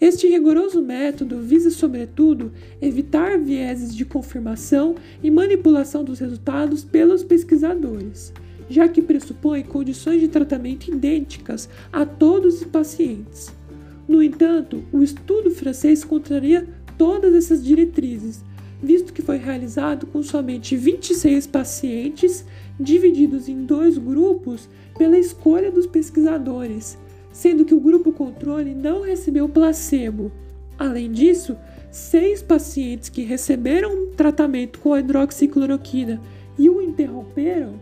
Este 0.00 0.28
rigoroso 0.28 0.80
método 0.80 1.40
visa, 1.40 1.70
sobretudo, 1.70 2.52
evitar 2.80 3.36
vieses 3.36 3.92
de 3.92 4.04
confirmação 4.04 4.94
e 5.20 5.28
manipulação 5.28 6.04
dos 6.04 6.20
resultados 6.20 6.84
pelos 6.84 7.24
pesquisadores, 7.24 8.32
já 8.72 8.88
que 8.88 9.02
pressupõe 9.02 9.62
condições 9.62 10.20
de 10.20 10.28
tratamento 10.28 10.90
idênticas 10.90 11.68
a 11.92 12.06
todos 12.06 12.62
os 12.62 12.64
pacientes. 12.64 13.52
No 14.08 14.22
entanto, 14.22 14.82
o 14.90 15.02
estudo 15.02 15.50
francês 15.50 16.02
contraria 16.02 16.66
todas 16.96 17.34
essas 17.34 17.62
diretrizes, 17.62 18.42
visto 18.82 19.12
que 19.12 19.20
foi 19.20 19.36
realizado 19.36 20.06
com 20.06 20.22
somente 20.22 20.74
26 20.74 21.46
pacientes, 21.46 22.46
divididos 22.80 23.46
em 23.46 23.64
dois 23.64 23.98
grupos 23.98 24.68
pela 24.96 25.18
escolha 25.18 25.70
dos 25.70 25.86
pesquisadores, 25.86 26.98
sendo 27.30 27.66
que 27.66 27.74
o 27.74 27.80
grupo 27.80 28.10
controle 28.10 28.74
não 28.74 29.02
recebeu 29.02 29.48
placebo. 29.48 30.32
Além 30.78 31.12
disso, 31.12 31.56
seis 31.90 32.42
pacientes 32.42 33.10
que 33.10 33.22
receberam 33.22 34.08
tratamento 34.16 34.78
com 34.78 34.96
hidroxicloroquina 34.96 36.20
e 36.58 36.70
o 36.70 36.80
interromperam, 36.80 37.74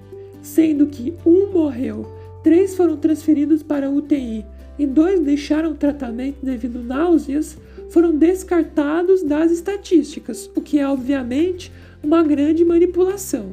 sendo 0.42 0.86
que 0.86 1.14
um 1.24 1.50
morreu, 1.52 2.06
três 2.42 2.74
foram 2.74 2.96
transferidos 2.96 3.62
para 3.62 3.90
UTI 3.90 4.44
e 4.78 4.86
dois 4.86 5.20
deixaram 5.20 5.72
o 5.72 5.76
tratamento 5.76 6.38
devido 6.42 6.78
a 6.78 6.82
náuseas, 6.82 7.58
foram 7.90 8.16
descartados 8.16 9.22
das 9.22 9.50
estatísticas, 9.50 10.50
o 10.54 10.60
que 10.60 10.78
é 10.78 10.86
obviamente 10.86 11.72
uma 12.02 12.22
grande 12.22 12.64
manipulação. 12.64 13.52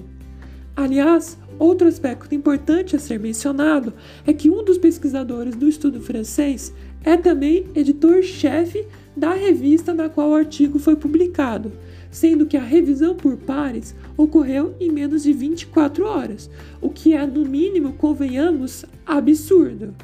Aliás, 0.76 1.38
outro 1.58 1.88
aspecto 1.88 2.36
importante 2.36 2.96
a 2.96 3.00
ser 3.00 3.20
mencionado 3.20 3.94
é 4.26 4.32
que 4.32 4.50
um 4.50 4.64
dos 4.64 4.78
pesquisadores 4.78 5.56
do 5.56 5.68
estudo 5.68 6.00
francês 6.00 6.72
é 7.04 7.16
também 7.18 7.66
editor-chefe 7.76 8.86
da 9.16 9.34
revista 9.34 9.94
na 9.94 10.10
qual 10.10 10.30
o 10.30 10.36
artigo 10.36 10.78
foi 10.78 10.96
publicado, 10.96 11.72
sendo 12.12 12.46
que 12.46 12.58
a 12.58 12.62
revisão 12.62 13.16
por 13.16 13.36
pares 13.38 13.96
ocorreu 14.16 14.76
em 14.80 14.92
menos 14.92 15.24
de 15.24 15.34
24 15.34 16.06
horas, 16.06 16.50
o 16.82 16.90
que 16.90 17.14
é, 17.14 17.26
no 17.26 17.46
mínimo, 17.46 17.94
convenhamos, 17.94 18.86
absurdo. 19.06 19.96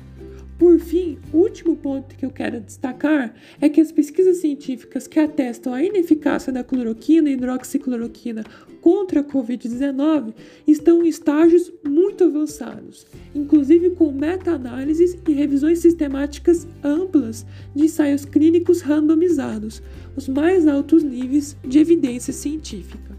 Por 0.63 0.79
fim, 0.79 1.19
o 1.33 1.39
último 1.39 1.75
ponto 1.75 2.15
que 2.15 2.25
eu 2.25 2.31
quero 2.31 2.61
destacar 2.61 3.35
é 3.59 3.67
que 3.67 3.81
as 3.81 3.91
pesquisas 3.91 4.37
científicas 4.37 5.07
que 5.07 5.19
atestam 5.19 5.73
a 5.73 5.83
ineficácia 5.83 6.53
da 6.53 6.63
cloroquina 6.63 7.29
e 7.29 7.33
hidroxicloroquina 7.33 8.45
contra 8.79 9.19
a 9.19 9.23
Covid-19 9.25 10.33
estão 10.65 11.03
em 11.03 11.09
estágios 11.09 11.69
muito 11.85 12.23
avançados, 12.23 13.05
inclusive 13.35 13.89
com 13.89 14.13
meta-análises 14.13 15.17
e 15.27 15.33
revisões 15.33 15.79
sistemáticas 15.79 16.65
amplas 16.81 17.45
de 17.75 17.83
ensaios 17.83 18.23
clínicos 18.23 18.79
randomizados, 18.79 19.83
os 20.15 20.29
mais 20.29 20.65
altos 20.65 21.03
níveis 21.03 21.57
de 21.61 21.77
evidência 21.77 22.31
científica. 22.31 23.17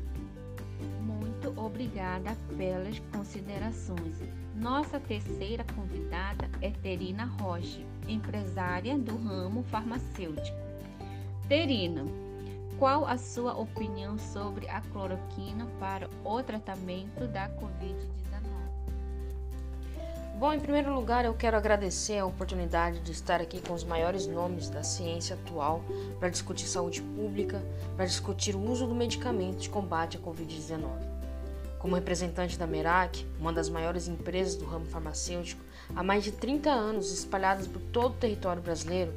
Muito 1.03 1.53
obrigada 1.61 2.35
pelas 2.57 2.99
considerações. 3.13 4.44
Nossa 4.55 5.01
terceira 5.01 5.65
convidada 5.75 6.49
é 6.63 6.71
Terina 6.71 7.25
Rocha, 7.25 7.81
empresária 8.07 8.97
do 8.97 9.17
ramo 9.17 9.65
farmacêutico. 9.65 10.57
Terina, 11.49 12.05
qual 12.79 13.05
a 13.05 13.19
sua 13.19 13.59
opinião 13.59 14.17
sobre 14.17 14.69
a 14.69 14.81
cloroquina 14.81 15.67
para 15.81 16.09
o 16.25 16.41
tratamento 16.41 17.27
da 17.27 17.49
Covid-19? 17.49 18.15
Bom, 20.39 20.53
em 20.53 20.61
primeiro 20.61 20.95
lugar, 20.95 21.25
eu 21.25 21.35
quero 21.35 21.57
agradecer 21.57 22.19
a 22.19 22.27
oportunidade 22.27 23.01
de 23.01 23.11
estar 23.11 23.41
aqui 23.41 23.61
com 23.61 23.75
os 23.75 23.83
maiores 23.83 24.27
nomes 24.27 24.71
da 24.71 24.85
ciência 24.85 25.35
atual 25.35 25.83
para 26.21 26.29
discutir 26.29 26.69
saúde 26.69 27.03
pública, 27.03 27.61
para 27.97 28.07
discutir 28.07 28.55
o 28.55 28.71
uso 28.71 28.87
do 28.87 28.95
medicamento 28.95 29.59
de 29.59 29.69
combate 29.69 30.17
à 30.17 30.21
Covid-19. 30.21 31.14
Como 31.85 31.97
representante 31.97 32.59
da 32.59 32.67
Merak, 32.67 33.27
uma 33.39 33.53
das 33.53 33.69
maiores 33.69 34.09
empresas 34.09 34.57
do 34.57 34.65
ramo 34.65 34.87
farmacêutico, 34.87 35.63
há 35.95 36.03
mais 36.03 36.25
de 36.25 36.33
30 36.33 36.71
anos 36.71 37.13
espalhadas 37.13 37.67
por 37.67 37.79
todo 37.79 38.13
o 38.13 38.17
território 38.17 38.63
brasileiro, 38.63 39.13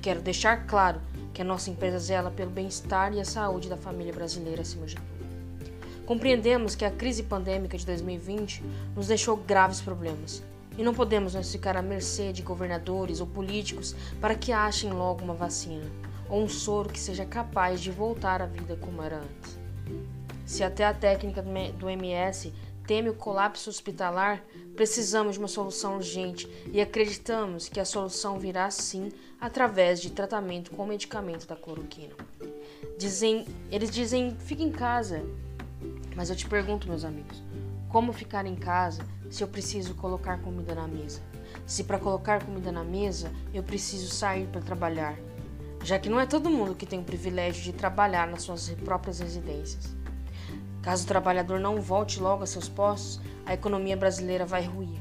quero 0.00 0.20
deixar 0.20 0.64
claro 0.68 1.00
que 1.34 1.42
a 1.42 1.44
nossa 1.44 1.70
empresa 1.70 1.98
zela 1.98 2.30
pelo 2.30 2.52
bem-estar 2.52 3.12
e 3.12 3.20
a 3.20 3.24
saúde 3.24 3.68
da 3.68 3.76
família 3.76 4.12
brasileira 4.12 4.62
acima 4.62 4.86
de 4.86 4.94
tudo. 4.94 5.66
Compreendemos 6.06 6.76
que 6.76 6.84
a 6.84 6.90
crise 6.92 7.24
pandêmica 7.24 7.76
de 7.76 7.84
2020 7.84 8.62
nos 8.94 9.08
deixou 9.08 9.36
graves 9.36 9.80
problemas 9.80 10.40
e 10.76 10.84
não 10.84 10.94
podemos 10.94 11.34
nos 11.34 11.50
ficar 11.50 11.76
à 11.76 11.82
mercê 11.82 12.32
de 12.32 12.42
governadores 12.42 13.20
ou 13.20 13.26
políticos 13.26 13.96
para 14.20 14.36
que 14.36 14.52
achem 14.52 14.92
logo 14.92 15.24
uma 15.24 15.34
vacina 15.34 15.90
ou 16.28 16.44
um 16.44 16.48
soro 16.48 16.90
que 16.90 17.00
seja 17.00 17.24
capaz 17.24 17.80
de 17.80 17.90
voltar 17.90 18.40
à 18.40 18.46
vida 18.46 18.76
como 18.76 19.02
era 19.02 19.16
antes. 19.16 19.58
Se 20.48 20.64
até 20.64 20.86
a 20.86 20.94
técnica 20.94 21.44
do 21.78 21.90
MS 21.90 22.54
teme 22.86 23.10
o 23.10 23.14
colapso 23.14 23.68
hospitalar, 23.68 24.42
precisamos 24.74 25.34
de 25.34 25.38
uma 25.40 25.46
solução 25.46 25.96
urgente 25.96 26.48
e 26.72 26.80
acreditamos 26.80 27.68
que 27.68 27.78
a 27.78 27.84
solução 27.84 28.38
virá 28.38 28.70
sim 28.70 29.12
através 29.38 30.00
de 30.00 30.10
tratamento 30.10 30.70
com 30.70 30.86
medicamento 30.86 31.46
da 31.46 31.54
cloroquina. 31.54 32.14
Dizem, 32.96 33.44
eles 33.70 33.90
dizem, 33.90 34.34
fique 34.38 34.62
em 34.62 34.72
casa. 34.72 35.22
Mas 36.16 36.30
eu 36.30 36.34
te 36.34 36.48
pergunto, 36.48 36.88
meus 36.88 37.04
amigos, 37.04 37.42
como 37.90 38.10
ficar 38.10 38.46
em 38.46 38.56
casa 38.56 39.06
se 39.28 39.44
eu 39.44 39.48
preciso 39.48 39.94
colocar 39.96 40.40
comida 40.40 40.74
na 40.74 40.88
mesa? 40.88 41.20
Se 41.66 41.84
para 41.84 41.98
colocar 41.98 42.42
comida 42.42 42.72
na 42.72 42.82
mesa 42.82 43.30
eu 43.52 43.62
preciso 43.62 44.08
sair 44.08 44.46
para 44.46 44.62
trabalhar, 44.62 45.14
já 45.84 45.98
que 45.98 46.08
não 46.08 46.18
é 46.18 46.24
todo 46.24 46.48
mundo 46.48 46.74
que 46.74 46.86
tem 46.86 47.00
o 47.00 47.04
privilégio 47.04 47.62
de 47.62 47.74
trabalhar 47.74 48.26
nas 48.26 48.44
suas 48.44 48.70
próprias 48.70 49.20
residências. 49.20 49.97
Caso 50.88 51.04
o 51.04 51.06
trabalhador 51.06 51.60
não 51.60 51.82
volte 51.82 52.18
logo 52.18 52.42
a 52.42 52.46
seus 52.46 52.66
postos, 52.66 53.20
a 53.44 53.52
economia 53.52 53.94
brasileira 53.94 54.46
vai 54.46 54.64
ruir. 54.64 54.98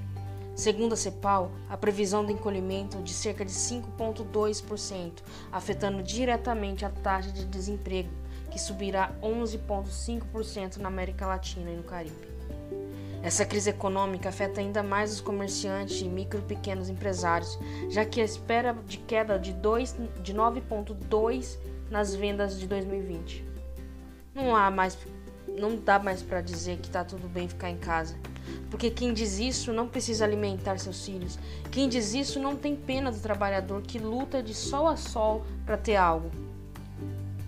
Segundo 0.54 0.91
a 0.91 0.97
CEPAL, 0.97 1.50
a 1.69 1.78
previsão 1.78 2.26
do 2.26 2.32
encolhimento 2.34 2.97
é 2.97 3.02
de 3.02 3.13
cerca 3.13 3.45
de 3.45 3.54
5,2%, 3.54 5.23
afetando 5.50 6.04
diretamente 6.04 6.84
a 6.84 6.89
taxa 6.89 7.32
de 7.32 7.45
desemprego, 7.45 8.10
que 8.52 8.60
subirá 8.60 9.13
11,5% 9.23 10.76
na 10.76 10.89
América 10.89 11.26
Latina 11.26 11.71
e 11.71 11.78
no 11.78 11.84
Caribe. 11.84 12.28
Essa 13.23 13.45
crise 13.45 13.69
econômica 13.69 14.28
afeta 14.28 14.60
ainda 14.60 14.84
mais 14.84 15.13
os 15.13 15.21
comerciantes 15.21 16.02
e 16.02 16.10
micro 16.10 16.39
e 16.39 16.54
pequenos 16.54 16.89
empresários, 16.89 17.58
já 17.88 18.04
que 18.04 18.19
a 18.19 18.26
espera 18.26 18.73
de 18.86 18.97
queda 18.97 19.39
de, 19.39 19.54
de 19.54 20.34
9,2% 20.34 21.58
nas 21.89 22.13
vendas 22.13 22.60
de 22.60 22.67
2020. 22.67 23.45
Não 24.36 24.54
há 24.54 24.69
mais 24.69 24.93
não 25.58 25.76
dá 25.76 26.00
mais 26.00 26.22
para 26.22 26.41
dizer 26.41 26.78
que 26.78 26.89
tá 26.89 27.04
tudo 27.04 27.28
bem 27.28 27.48
ficar 27.48 27.70
em 27.70 27.78
casa. 27.78 28.15
Porque 28.70 28.89
quem 28.89 29.13
diz 29.13 29.39
isso 29.39 29.74
não 29.74 29.88
precisa 29.88 30.24
alimentar 30.24 30.78
seus 30.78 31.06
filhos. 31.06 31.38
Quem 31.72 31.89
diz 31.89 32.13
isso 32.13 32.39
não 32.39 32.56
tem 32.56 32.76
pena 32.76 33.12
do 33.12 33.20
trabalhador 33.20 33.82
que 33.82 34.00
luta 34.00 34.41
de 34.41 34.54
sol 34.54 34.88
a 34.88 34.96
sol 34.96 35.46
para 35.65 35.78
ter 35.78 35.96
algo. 35.96 36.32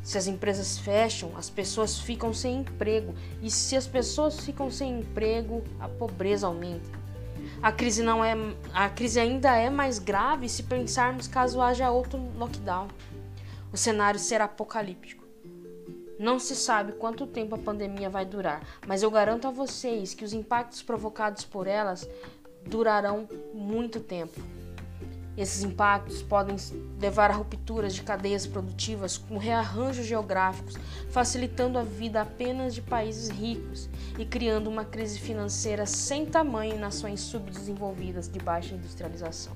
Se 0.04 0.18
as 0.18 0.28
empresas 0.28 0.80
fecham, 0.80 1.32
as 1.38 1.50
pessoas 1.50 2.00
ficam 2.00 2.34
sem 2.34 2.62
emprego. 2.62 3.14
E 3.42 3.52
se 3.52 3.76
as 3.76 3.86
pessoas 3.86 4.40
ficam 4.40 4.72
sem 4.72 5.00
emprego, 5.00 5.64
a 5.80 5.88
pobreza 5.88 6.48
aumenta. 6.48 7.00
A 7.62 7.72
crise 7.72 8.02
não 8.02 8.24
é, 8.24 8.36
a 8.74 8.90
crise 8.90 9.20
ainda 9.20 9.56
é 9.56 9.70
mais 9.70 10.00
grave 10.00 10.48
se 10.48 10.64
pensarmos 10.64 11.28
caso 11.28 11.62
haja 11.62 11.92
outro 11.92 12.20
lockdown. 12.38 12.88
O 13.72 13.78
cenário 13.78 14.20
será 14.20 14.46
apocalíptico. 14.46 15.29
Não 16.20 16.38
se 16.38 16.54
sabe 16.54 16.92
quanto 16.92 17.26
tempo 17.26 17.56
a 17.56 17.58
pandemia 17.58 18.10
vai 18.10 18.26
durar, 18.26 18.62
mas 18.86 19.02
eu 19.02 19.10
garanto 19.10 19.48
a 19.48 19.52
vocês 19.52 20.14
que 20.14 20.26
os 20.26 20.34
impactos 20.34 20.84
provocados 20.84 21.46
por 21.46 21.66
elas 21.66 22.06
durarão 22.68 23.26
muito 23.54 24.02
tempo. 24.02 24.38
Esses 25.38 25.64
impactos 25.64 26.22
podem 26.22 26.58
levar 27.00 27.32
a 27.32 27.34
rupturas 27.34 27.96
de 27.96 28.02
cadeias 28.02 28.46
produtivas 28.46 29.18
com 29.18 29.38
rearranjos 29.38 30.06
geográficos, 30.06 30.76
facilitando 31.10 31.80
a 31.80 31.84
vida 31.84 32.22
apenas 32.22 32.76
de 32.76 32.82
países 32.82 33.30
ricos 33.30 33.90
e 34.18 34.26
criando 34.26 34.70
uma 34.70 34.84
crise 34.84 35.18
financeira 35.18 35.86
sem 35.86 36.26
tamanho 36.26 36.76
em 36.76 36.80
nações 36.80 37.22
subdesenvolvidas 37.22 38.28
de 38.28 38.40
baixa 38.40 38.76
industrialização. 38.76 39.54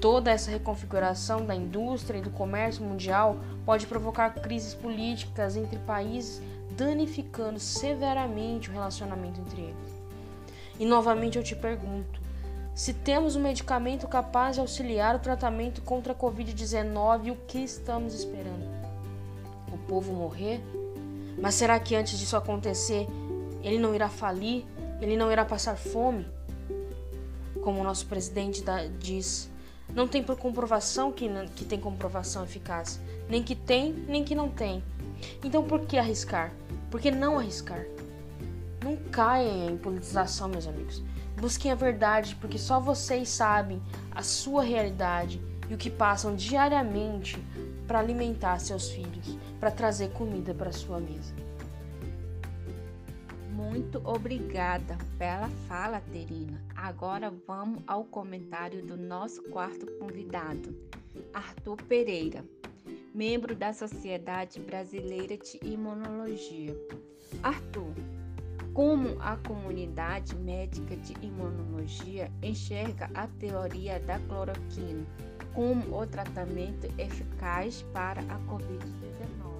Toda 0.00 0.30
essa 0.30 0.50
reconfiguração 0.50 1.44
da 1.46 1.54
indústria 1.54 2.18
e 2.18 2.22
do 2.22 2.30
comércio 2.30 2.84
mundial 2.84 3.38
pode 3.64 3.86
provocar 3.86 4.30
crises 4.30 4.74
políticas 4.74 5.56
entre 5.56 5.78
países, 5.78 6.42
danificando 6.72 7.58
severamente 7.58 8.68
o 8.68 8.72
relacionamento 8.72 9.40
entre 9.40 9.62
eles. 9.62 9.96
E 10.78 10.84
novamente 10.84 11.38
eu 11.38 11.44
te 11.44 11.56
pergunto: 11.56 12.20
se 12.74 12.92
temos 12.92 13.36
um 13.36 13.40
medicamento 13.40 14.06
capaz 14.06 14.56
de 14.56 14.60
auxiliar 14.60 15.16
o 15.16 15.18
tratamento 15.18 15.80
contra 15.80 16.12
a 16.12 16.16
Covid-19, 16.16 17.32
o 17.32 17.36
que 17.46 17.58
estamos 17.58 18.12
esperando? 18.12 18.66
O 19.72 19.78
povo 19.78 20.12
morrer? 20.12 20.60
Mas 21.40 21.54
será 21.54 21.80
que 21.80 21.96
antes 21.96 22.18
disso 22.18 22.36
acontecer, 22.36 23.06
ele 23.62 23.78
não 23.78 23.94
irá 23.94 24.10
falir? 24.10 24.64
Ele 25.00 25.16
não 25.16 25.32
irá 25.32 25.44
passar 25.44 25.76
fome? 25.76 26.26
Como 27.62 27.80
o 27.80 27.84
nosso 27.84 28.06
presidente 28.06 28.62
diz, 28.98 29.50
não 29.96 30.06
tem 30.06 30.22
por 30.22 30.36
comprovação 30.36 31.10
que, 31.10 31.26
que 31.54 31.64
tem 31.64 31.80
comprovação 31.80 32.44
eficaz. 32.44 33.00
Nem 33.30 33.42
que 33.42 33.54
tem, 33.54 33.94
nem 34.06 34.22
que 34.22 34.34
não 34.34 34.50
tem. 34.50 34.84
Então 35.42 35.64
por 35.64 35.80
que 35.86 35.96
arriscar? 35.96 36.52
Por 36.90 37.00
que 37.00 37.10
não 37.10 37.38
arriscar? 37.38 37.82
Não 38.84 38.94
caia 39.10 39.70
em 39.70 39.78
politização, 39.78 40.48
meus 40.48 40.66
amigos. 40.68 41.02
Busquem 41.40 41.72
a 41.72 41.74
verdade, 41.74 42.36
porque 42.38 42.58
só 42.58 42.78
vocês 42.78 43.30
sabem 43.30 43.82
a 44.10 44.22
sua 44.22 44.62
realidade 44.62 45.40
e 45.68 45.72
o 45.72 45.78
que 45.78 45.88
passam 45.88 46.36
diariamente 46.36 47.42
para 47.86 47.98
alimentar 47.98 48.58
seus 48.60 48.90
filhos, 48.90 49.38
para 49.58 49.70
trazer 49.70 50.10
comida 50.10 50.52
para 50.52 50.72
sua 50.72 51.00
mesa. 51.00 51.45
Muito 53.68 54.00
obrigada 54.04 54.96
pela 55.18 55.48
fala, 55.66 56.00
Terina. 56.12 56.62
Agora 56.76 57.32
vamos 57.46 57.82
ao 57.84 58.04
comentário 58.04 58.80
do 58.80 58.96
nosso 58.96 59.42
quarto 59.44 59.86
convidado, 59.98 60.72
Arthur 61.34 61.76
Pereira, 61.82 62.44
membro 63.12 63.56
da 63.56 63.72
Sociedade 63.72 64.60
Brasileira 64.60 65.36
de 65.36 65.58
Imunologia. 65.64 66.76
Arthur, 67.42 67.92
como 68.72 69.20
a 69.20 69.36
comunidade 69.36 70.36
médica 70.36 70.96
de 70.96 71.14
imunologia 71.20 72.30
enxerga 72.40 73.10
a 73.14 73.26
teoria 73.26 73.98
da 73.98 74.20
cloroquina 74.20 75.04
como 75.52 76.00
o 76.00 76.06
tratamento 76.06 76.86
eficaz 76.96 77.82
para 77.92 78.20
a 78.20 78.38
Covid-19? 78.46 79.56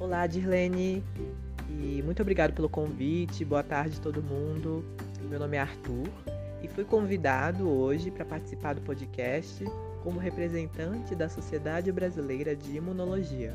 Olá, 0.00 0.26
Dirlene 0.26 1.04
e 1.68 2.02
muito 2.02 2.22
obrigado 2.22 2.52
pelo 2.52 2.68
convite. 2.68 3.44
Boa 3.44 3.62
tarde, 3.62 4.00
todo 4.00 4.22
mundo. 4.22 4.84
Meu 5.28 5.38
nome 5.38 5.56
é 5.56 5.60
Arthur 5.60 6.08
e 6.62 6.68
fui 6.68 6.84
convidado 6.84 7.68
hoje 7.68 8.10
para 8.10 8.24
participar 8.24 8.74
do 8.74 8.80
podcast 8.80 9.64
como 10.02 10.18
representante 10.18 11.14
da 11.14 11.28
Sociedade 11.28 11.92
Brasileira 11.92 12.56
de 12.56 12.76
Imunologia. 12.76 13.54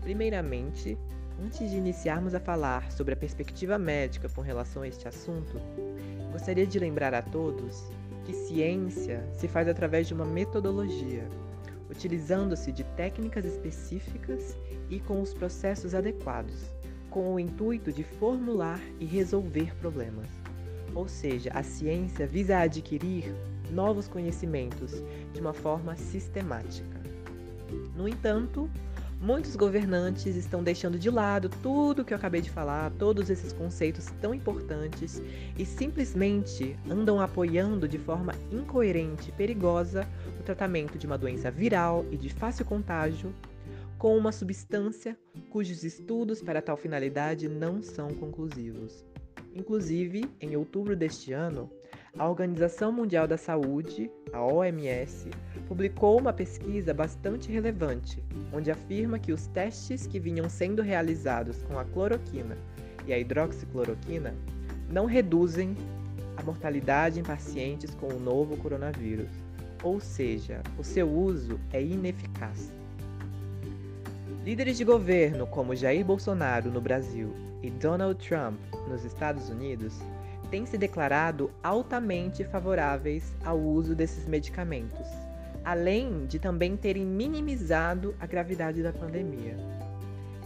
Primeiramente, 0.00 0.96
antes 1.44 1.70
de 1.70 1.76
iniciarmos 1.76 2.34
a 2.34 2.40
falar 2.40 2.90
sobre 2.90 3.14
a 3.14 3.16
perspectiva 3.16 3.78
médica 3.78 4.28
com 4.28 4.40
relação 4.40 4.82
a 4.82 4.88
este 4.88 5.06
assunto, 5.06 5.60
gostaria 6.32 6.66
de 6.66 6.78
lembrar 6.78 7.12
a 7.14 7.22
todos 7.22 7.84
que 8.24 8.32
ciência 8.32 9.22
se 9.32 9.46
faz 9.46 9.68
através 9.68 10.08
de 10.08 10.14
uma 10.14 10.24
metodologia, 10.24 11.28
utilizando-se 11.90 12.72
de 12.72 12.82
técnicas 12.96 13.44
específicas 13.44 14.56
e 14.88 14.98
com 15.00 15.20
os 15.20 15.34
processos 15.34 15.94
adequados 15.94 16.75
com 17.16 17.32
o 17.32 17.40
intuito 17.40 17.90
de 17.90 18.04
formular 18.04 18.78
e 19.00 19.06
resolver 19.06 19.74
problemas. 19.76 20.28
Ou 20.94 21.08
seja, 21.08 21.50
a 21.54 21.62
ciência 21.62 22.26
visa 22.26 22.58
adquirir 22.58 23.34
novos 23.70 24.06
conhecimentos 24.06 25.02
de 25.32 25.40
uma 25.40 25.54
forma 25.54 25.96
sistemática. 25.96 27.00
No 27.96 28.06
entanto, 28.06 28.68
muitos 29.18 29.56
governantes 29.56 30.36
estão 30.36 30.62
deixando 30.62 30.98
de 30.98 31.08
lado 31.08 31.48
tudo 31.62 32.02
o 32.02 32.04
que 32.04 32.12
eu 32.12 32.18
acabei 32.18 32.42
de 32.42 32.50
falar, 32.50 32.92
todos 32.98 33.30
esses 33.30 33.50
conceitos 33.50 34.12
tão 34.20 34.34
importantes 34.34 35.22
e 35.56 35.64
simplesmente 35.64 36.76
andam 36.86 37.18
apoiando 37.18 37.88
de 37.88 37.96
forma 37.96 38.34
incoerente 38.52 39.30
e 39.30 39.32
perigosa 39.32 40.06
o 40.38 40.42
tratamento 40.42 40.98
de 40.98 41.06
uma 41.06 41.16
doença 41.16 41.50
viral 41.50 42.04
e 42.10 42.16
de 42.18 42.28
fácil 42.28 42.66
contágio 42.66 43.32
com 44.06 44.16
uma 44.16 44.30
substância 44.30 45.18
cujos 45.50 45.82
estudos 45.82 46.40
para 46.40 46.62
tal 46.62 46.76
finalidade 46.76 47.48
não 47.48 47.82
são 47.82 48.06
conclusivos. 48.14 49.04
Inclusive, 49.52 50.30
em 50.40 50.54
outubro 50.54 50.94
deste 50.94 51.32
ano, 51.32 51.68
a 52.16 52.28
Organização 52.28 52.92
Mundial 52.92 53.26
da 53.26 53.36
Saúde, 53.36 54.08
a 54.32 54.40
OMS, 54.40 55.28
publicou 55.66 56.20
uma 56.20 56.32
pesquisa 56.32 56.94
bastante 56.94 57.50
relevante, 57.50 58.22
onde 58.52 58.70
afirma 58.70 59.18
que 59.18 59.32
os 59.32 59.48
testes 59.48 60.06
que 60.06 60.20
vinham 60.20 60.48
sendo 60.48 60.82
realizados 60.82 61.64
com 61.64 61.76
a 61.76 61.84
cloroquina 61.84 62.56
e 63.08 63.12
a 63.12 63.18
hidroxicloroquina 63.18 64.36
não 64.88 65.06
reduzem 65.06 65.74
a 66.36 66.44
mortalidade 66.44 67.18
em 67.18 67.24
pacientes 67.24 67.92
com 67.96 68.06
o 68.06 68.20
novo 68.20 68.56
coronavírus, 68.58 69.32
ou 69.82 69.98
seja, 69.98 70.62
o 70.78 70.84
seu 70.84 71.10
uso 71.10 71.58
é 71.72 71.82
ineficaz. 71.82 72.70
Líderes 74.46 74.78
de 74.78 74.84
governo 74.84 75.44
como 75.44 75.74
Jair 75.74 76.04
Bolsonaro 76.04 76.70
no 76.70 76.80
Brasil 76.80 77.34
e 77.64 77.68
Donald 77.68 78.24
Trump 78.24 78.60
nos 78.88 79.04
Estados 79.04 79.48
Unidos 79.50 79.98
têm 80.52 80.64
se 80.64 80.78
declarado 80.78 81.50
altamente 81.64 82.44
favoráveis 82.44 83.34
ao 83.44 83.58
uso 83.58 83.92
desses 83.92 84.24
medicamentos, 84.24 85.04
além 85.64 86.26
de 86.26 86.38
também 86.38 86.76
terem 86.76 87.04
minimizado 87.04 88.14
a 88.20 88.26
gravidade 88.26 88.84
da 88.84 88.92
pandemia. 88.92 89.56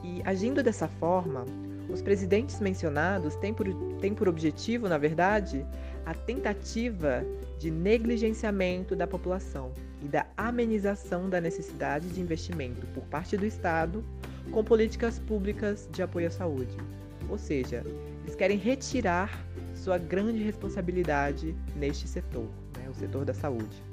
E 0.02 0.22
agindo 0.24 0.62
dessa 0.62 0.88
forma, 0.88 1.44
os 1.90 2.00
presidentes 2.00 2.58
mencionados 2.58 3.36
têm 3.36 3.52
por, 3.52 3.66
têm 4.00 4.14
por 4.14 4.30
objetivo, 4.30 4.88
na 4.88 4.96
verdade, 4.96 5.66
a 6.04 6.14
tentativa 6.14 7.24
de 7.58 7.70
negligenciamento 7.70 8.96
da 8.96 9.06
população 9.06 9.72
e 10.02 10.08
da 10.08 10.26
amenização 10.36 11.28
da 11.28 11.40
necessidade 11.40 12.08
de 12.08 12.20
investimento 12.20 12.86
por 12.88 13.04
parte 13.04 13.36
do 13.36 13.46
Estado 13.46 14.04
com 14.50 14.64
políticas 14.64 15.18
públicas 15.18 15.88
de 15.92 16.02
apoio 16.02 16.28
à 16.28 16.30
saúde. 16.30 16.76
Ou 17.28 17.38
seja, 17.38 17.84
eles 18.22 18.34
querem 18.34 18.56
retirar 18.56 19.44
sua 19.74 19.98
grande 19.98 20.42
responsabilidade 20.42 21.54
neste 21.76 22.08
setor, 22.08 22.48
né, 22.76 22.88
o 22.88 22.94
setor 22.94 23.24
da 23.24 23.34
saúde. 23.34 23.89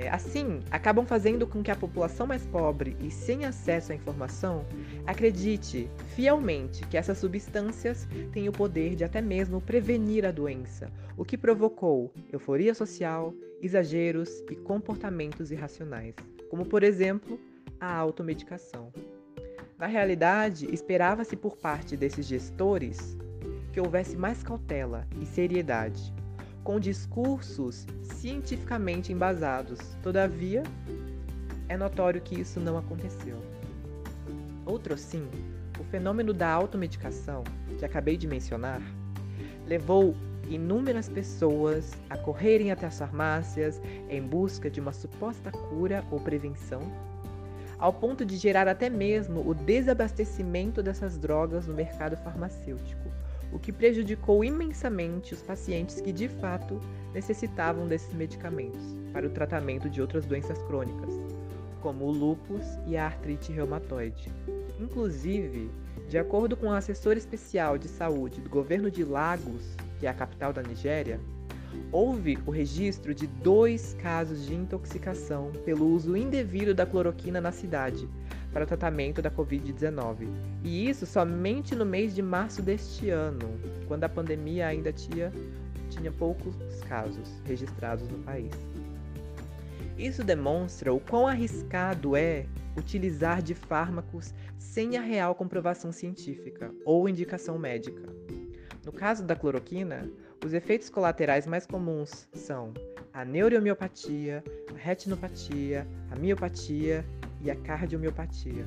É, 0.00 0.08
assim, 0.10 0.60
acabam 0.70 1.04
fazendo 1.04 1.44
com 1.44 1.60
que 1.60 1.72
a 1.72 1.76
população 1.76 2.24
mais 2.24 2.46
pobre 2.46 2.96
e 3.00 3.10
sem 3.10 3.44
acesso 3.44 3.90
à 3.90 3.96
informação 3.96 4.64
acredite 5.04 5.90
fielmente 6.14 6.86
que 6.86 6.96
essas 6.96 7.18
substâncias 7.18 8.06
têm 8.30 8.48
o 8.48 8.52
poder 8.52 8.94
de 8.94 9.02
até 9.02 9.20
mesmo 9.20 9.60
prevenir 9.60 10.24
a 10.24 10.30
doença, 10.30 10.88
o 11.16 11.24
que 11.24 11.36
provocou 11.36 12.12
euforia 12.32 12.74
social, 12.74 13.34
exageros 13.60 14.30
e 14.48 14.54
comportamentos 14.54 15.50
irracionais, 15.50 16.14
como 16.48 16.64
por 16.64 16.84
exemplo 16.84 17.36
a 17.80 17.92
automedicação. 17.92 18.92
Na 19.76 19.86
realidade, 19.86 20.72
esperava-se 20.72 21.34
por 21.34 21.56
parte 21.56 21.96
desses 21.96 22.24
gestores 22.24 23.18
que 23.72 23.80
houvesse 23.80 24.16
mais 24.16 24.44
cautela 24.44 25.08
e 25.20 25.26
seriedade 25.26 26.14
com 26.64 26.78
discursos 26.78 27.86
cientificamente 28.02 29.12
embasados. 29.12 29.78
Todavia, 30.02 30.62
é 31.68 31.76
notório 31.76 32.20
que 32.20 32.40
isso 32.40 32.60
não 32.60 32.76
aconteceu. 32.78 33.36
Outro 34.64 34.96
sim, 34.96 35.28
o 35.78 35.84
fenômeno 35.84 36.32
da 36.32 36.50
automedicação, 36.50 37.44
que 37.78 37.84
acabei 37.84 38.16
de 38.16 38.26
mencionar, 38.26 38.82
levou 39.66 40.14
inúmeras 40.48 41.08
pessoas 41.08 41.92
a 42.08 42.16
correrem 42.16 42.72
até 42.72 42.86
as 42.86 42.98
farmácias 42.98 43.80
em 44.08 44.22
busca 44.22 44.70
de 44.70 44.80
uma 44.80 44.92
suposta 44.92 45.50
cura 45.50 46.04
ou 46.10 46.18
prevenção, 46.18 46.80
ao 47.78 47.92
ponto 47.92 48.24
de 48.24 48.36
gerar 48.36 48.66
até 48.66 48.90
mesmo 48.90 49.46
o 49.48 49.54
desabastecimento 49.54 50.82
dessas 50.82 51.16
drogas 51.16 51.66
no 51.66 51.74
mercado 51.74 52.16
farmacêutico, 52.16 53.08
o 53.52 53.58
que 53.58 53.72
prejudicou 53.72 54.44
imensamente 54.44 55.34
os 55.34 55.42
pacientes 55.42 56.00
que 56.00 56.12
de 56.12 56.28
fato 56.28 56.80
necessitavam 57.14 57.86
desses 57.86 58.12
medicamentos 58.12 58.82
para 59.12 59.26
o 59.26 59.30
tratamento 59.30 59.88
de 59.88 60.00
outras 60.00 60.26
doenças 60.26 60.62
crônicas, 60.64 61.14
como 61.80 62.04
o 62.04 62.10
lúpus 62.10 62.64
e 62.86 62.96
a 62.96 63.06
artrite 63.06 63.52
reumatoide. 63.52 64.32
Inclusive, 64.78 65.70
de 66.08 66.18
acordo 66.18 66.56
com 66.56 66.66
o 66.66 66.72
assessor 66.72 67.16
especial 67.16 67.78
de 67.78 67.88
saúde 67.88 68.40
do 68.40 68.48
governo 68.48 68.90
de 68.90 69.04
Lagos, 69.04 69.76
que 69.98 70.06
é 70.06 70.10
a 70.10 70.14
capital 70.14 70.52
da 70.52 70.62
Nigéria, 70.62 71.20
houve 71.92 72.38
o 72.46 72.50
registro 72.50 73.14
de 73.14 73.26
dois 73.26 73.94
casos 73.94 74.46
de 74.46 74.54
intoxicação 74.54 75.52
pelo 75.64 75.86
uso 75.86 76.16
indevido 76.16 76.74
da 76.74 76.86
cloroquina 76.86 77.40
na 77.40 77.52
cidade, 77.52 78.08
para 78.58 78.64
o 78.64 78.66
tratamento 78.66 79.22
da 79.22 79.30
Covid-19. 79.30 80.26
E 80.64 80.88
isso 80.88 81.06
somente 81.06 81.76
no 81.76 81.86
mês 81.86 82.12
de 82.12 82.20
março 82.20 82.60
deste 82.60 83.08
ano, 83.08 83.48
quando 83.86 84.02
a 84.02 84.08
pandemia 84.08 84.66
ainda 84.66 84.92
tinha, 84.92 85.32
tinha 85.88 86.10
poucos 86.10 86.56
casos 86.88 87.40
registrados 87.44 88.08
no 88.08 88.18
país. 88.18 88.50
Isso 89.96 90.24
demonstra 90.24 90.92
o 90.92 90.98
quão 90.98 91.28
arriscado 91.28 92.16
é 92.16 92.46
utilizar 92.76 93.42
de 93.42 93.54
fármacos 93.54 94.34
sem 94.58 94.96
a 94.96 95.00
real 95.00 95.36
comprovação 95.36 95.92
científica 95.92 96.74
ou 96.84 97.08
indicação 97.08 97.56
médica. 97.58 98.02
No 98.84 98.90
caso 98.90 99.24
da 99.24 99.36
cloroquina, 99.36 100.10
os 100.44 100.52
efeitos 100.52 100.90
colaterais 100.90 101.46
mais 101.46 101.64
comuns 101.64 102.26
são 102.32 102.74
a 103.12 103.24
neuromiopatia, 103.24 104.42
a 104.74 104.76
retinopatia, 104.76 105.86
a 106.10 106.16
miopatia 106.16 107.04
e 107.42 107.50
a 107.50 107.56
cardiomiopatia. 107.56 108.66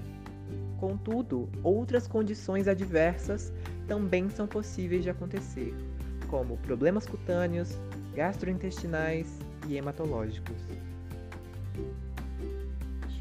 Contudo, 0.80 1.48
outras 1.64 2.08
condições 2.08 2.68
adversas 2.68 3.54
também 3.88 4.30
são 4.30 4.48
possíveis 4.48 5.04
de 5.04 5.10
acontecer, 5.10 5.74
como 6.28 6.58
problemas 6.58 7.06
cutâneos, 7.06 7.78
gastrointestinais 8.16 9.28
e 9.68 9.76
hematológicos. 9.76 10.58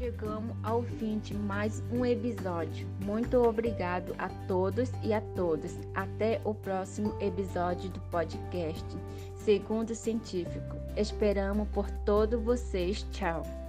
Chegamos 0.01 0.55
ao 0.63 0.81
fim 0.81 1.19
de 1.19 1.35
mais 1.35 1.83
um 1.93 2.03
episódio. 2.03 2.87
Muito 3.05 3.37
obrigado 3.37 4.15
a 4.17 4.29
todos 4.47 4.89
e 5.03 5.13
a 5.13 5.21
todas. 5.35 5.77
Até 5.93 6.41
o 6.43 6.55
próximo 6.55 7.15
episódio 7.21 7.87
do 7.91 7.99
podcast 8.09 8.83
Segundo 9.35 9.93
Científico. 9.93 10.75
Esperamos 10.97 11.67
por 11.67 11.87
todos 12.03 12.41
vocês. 12.41 13.05
Tchau. 13.11 13.60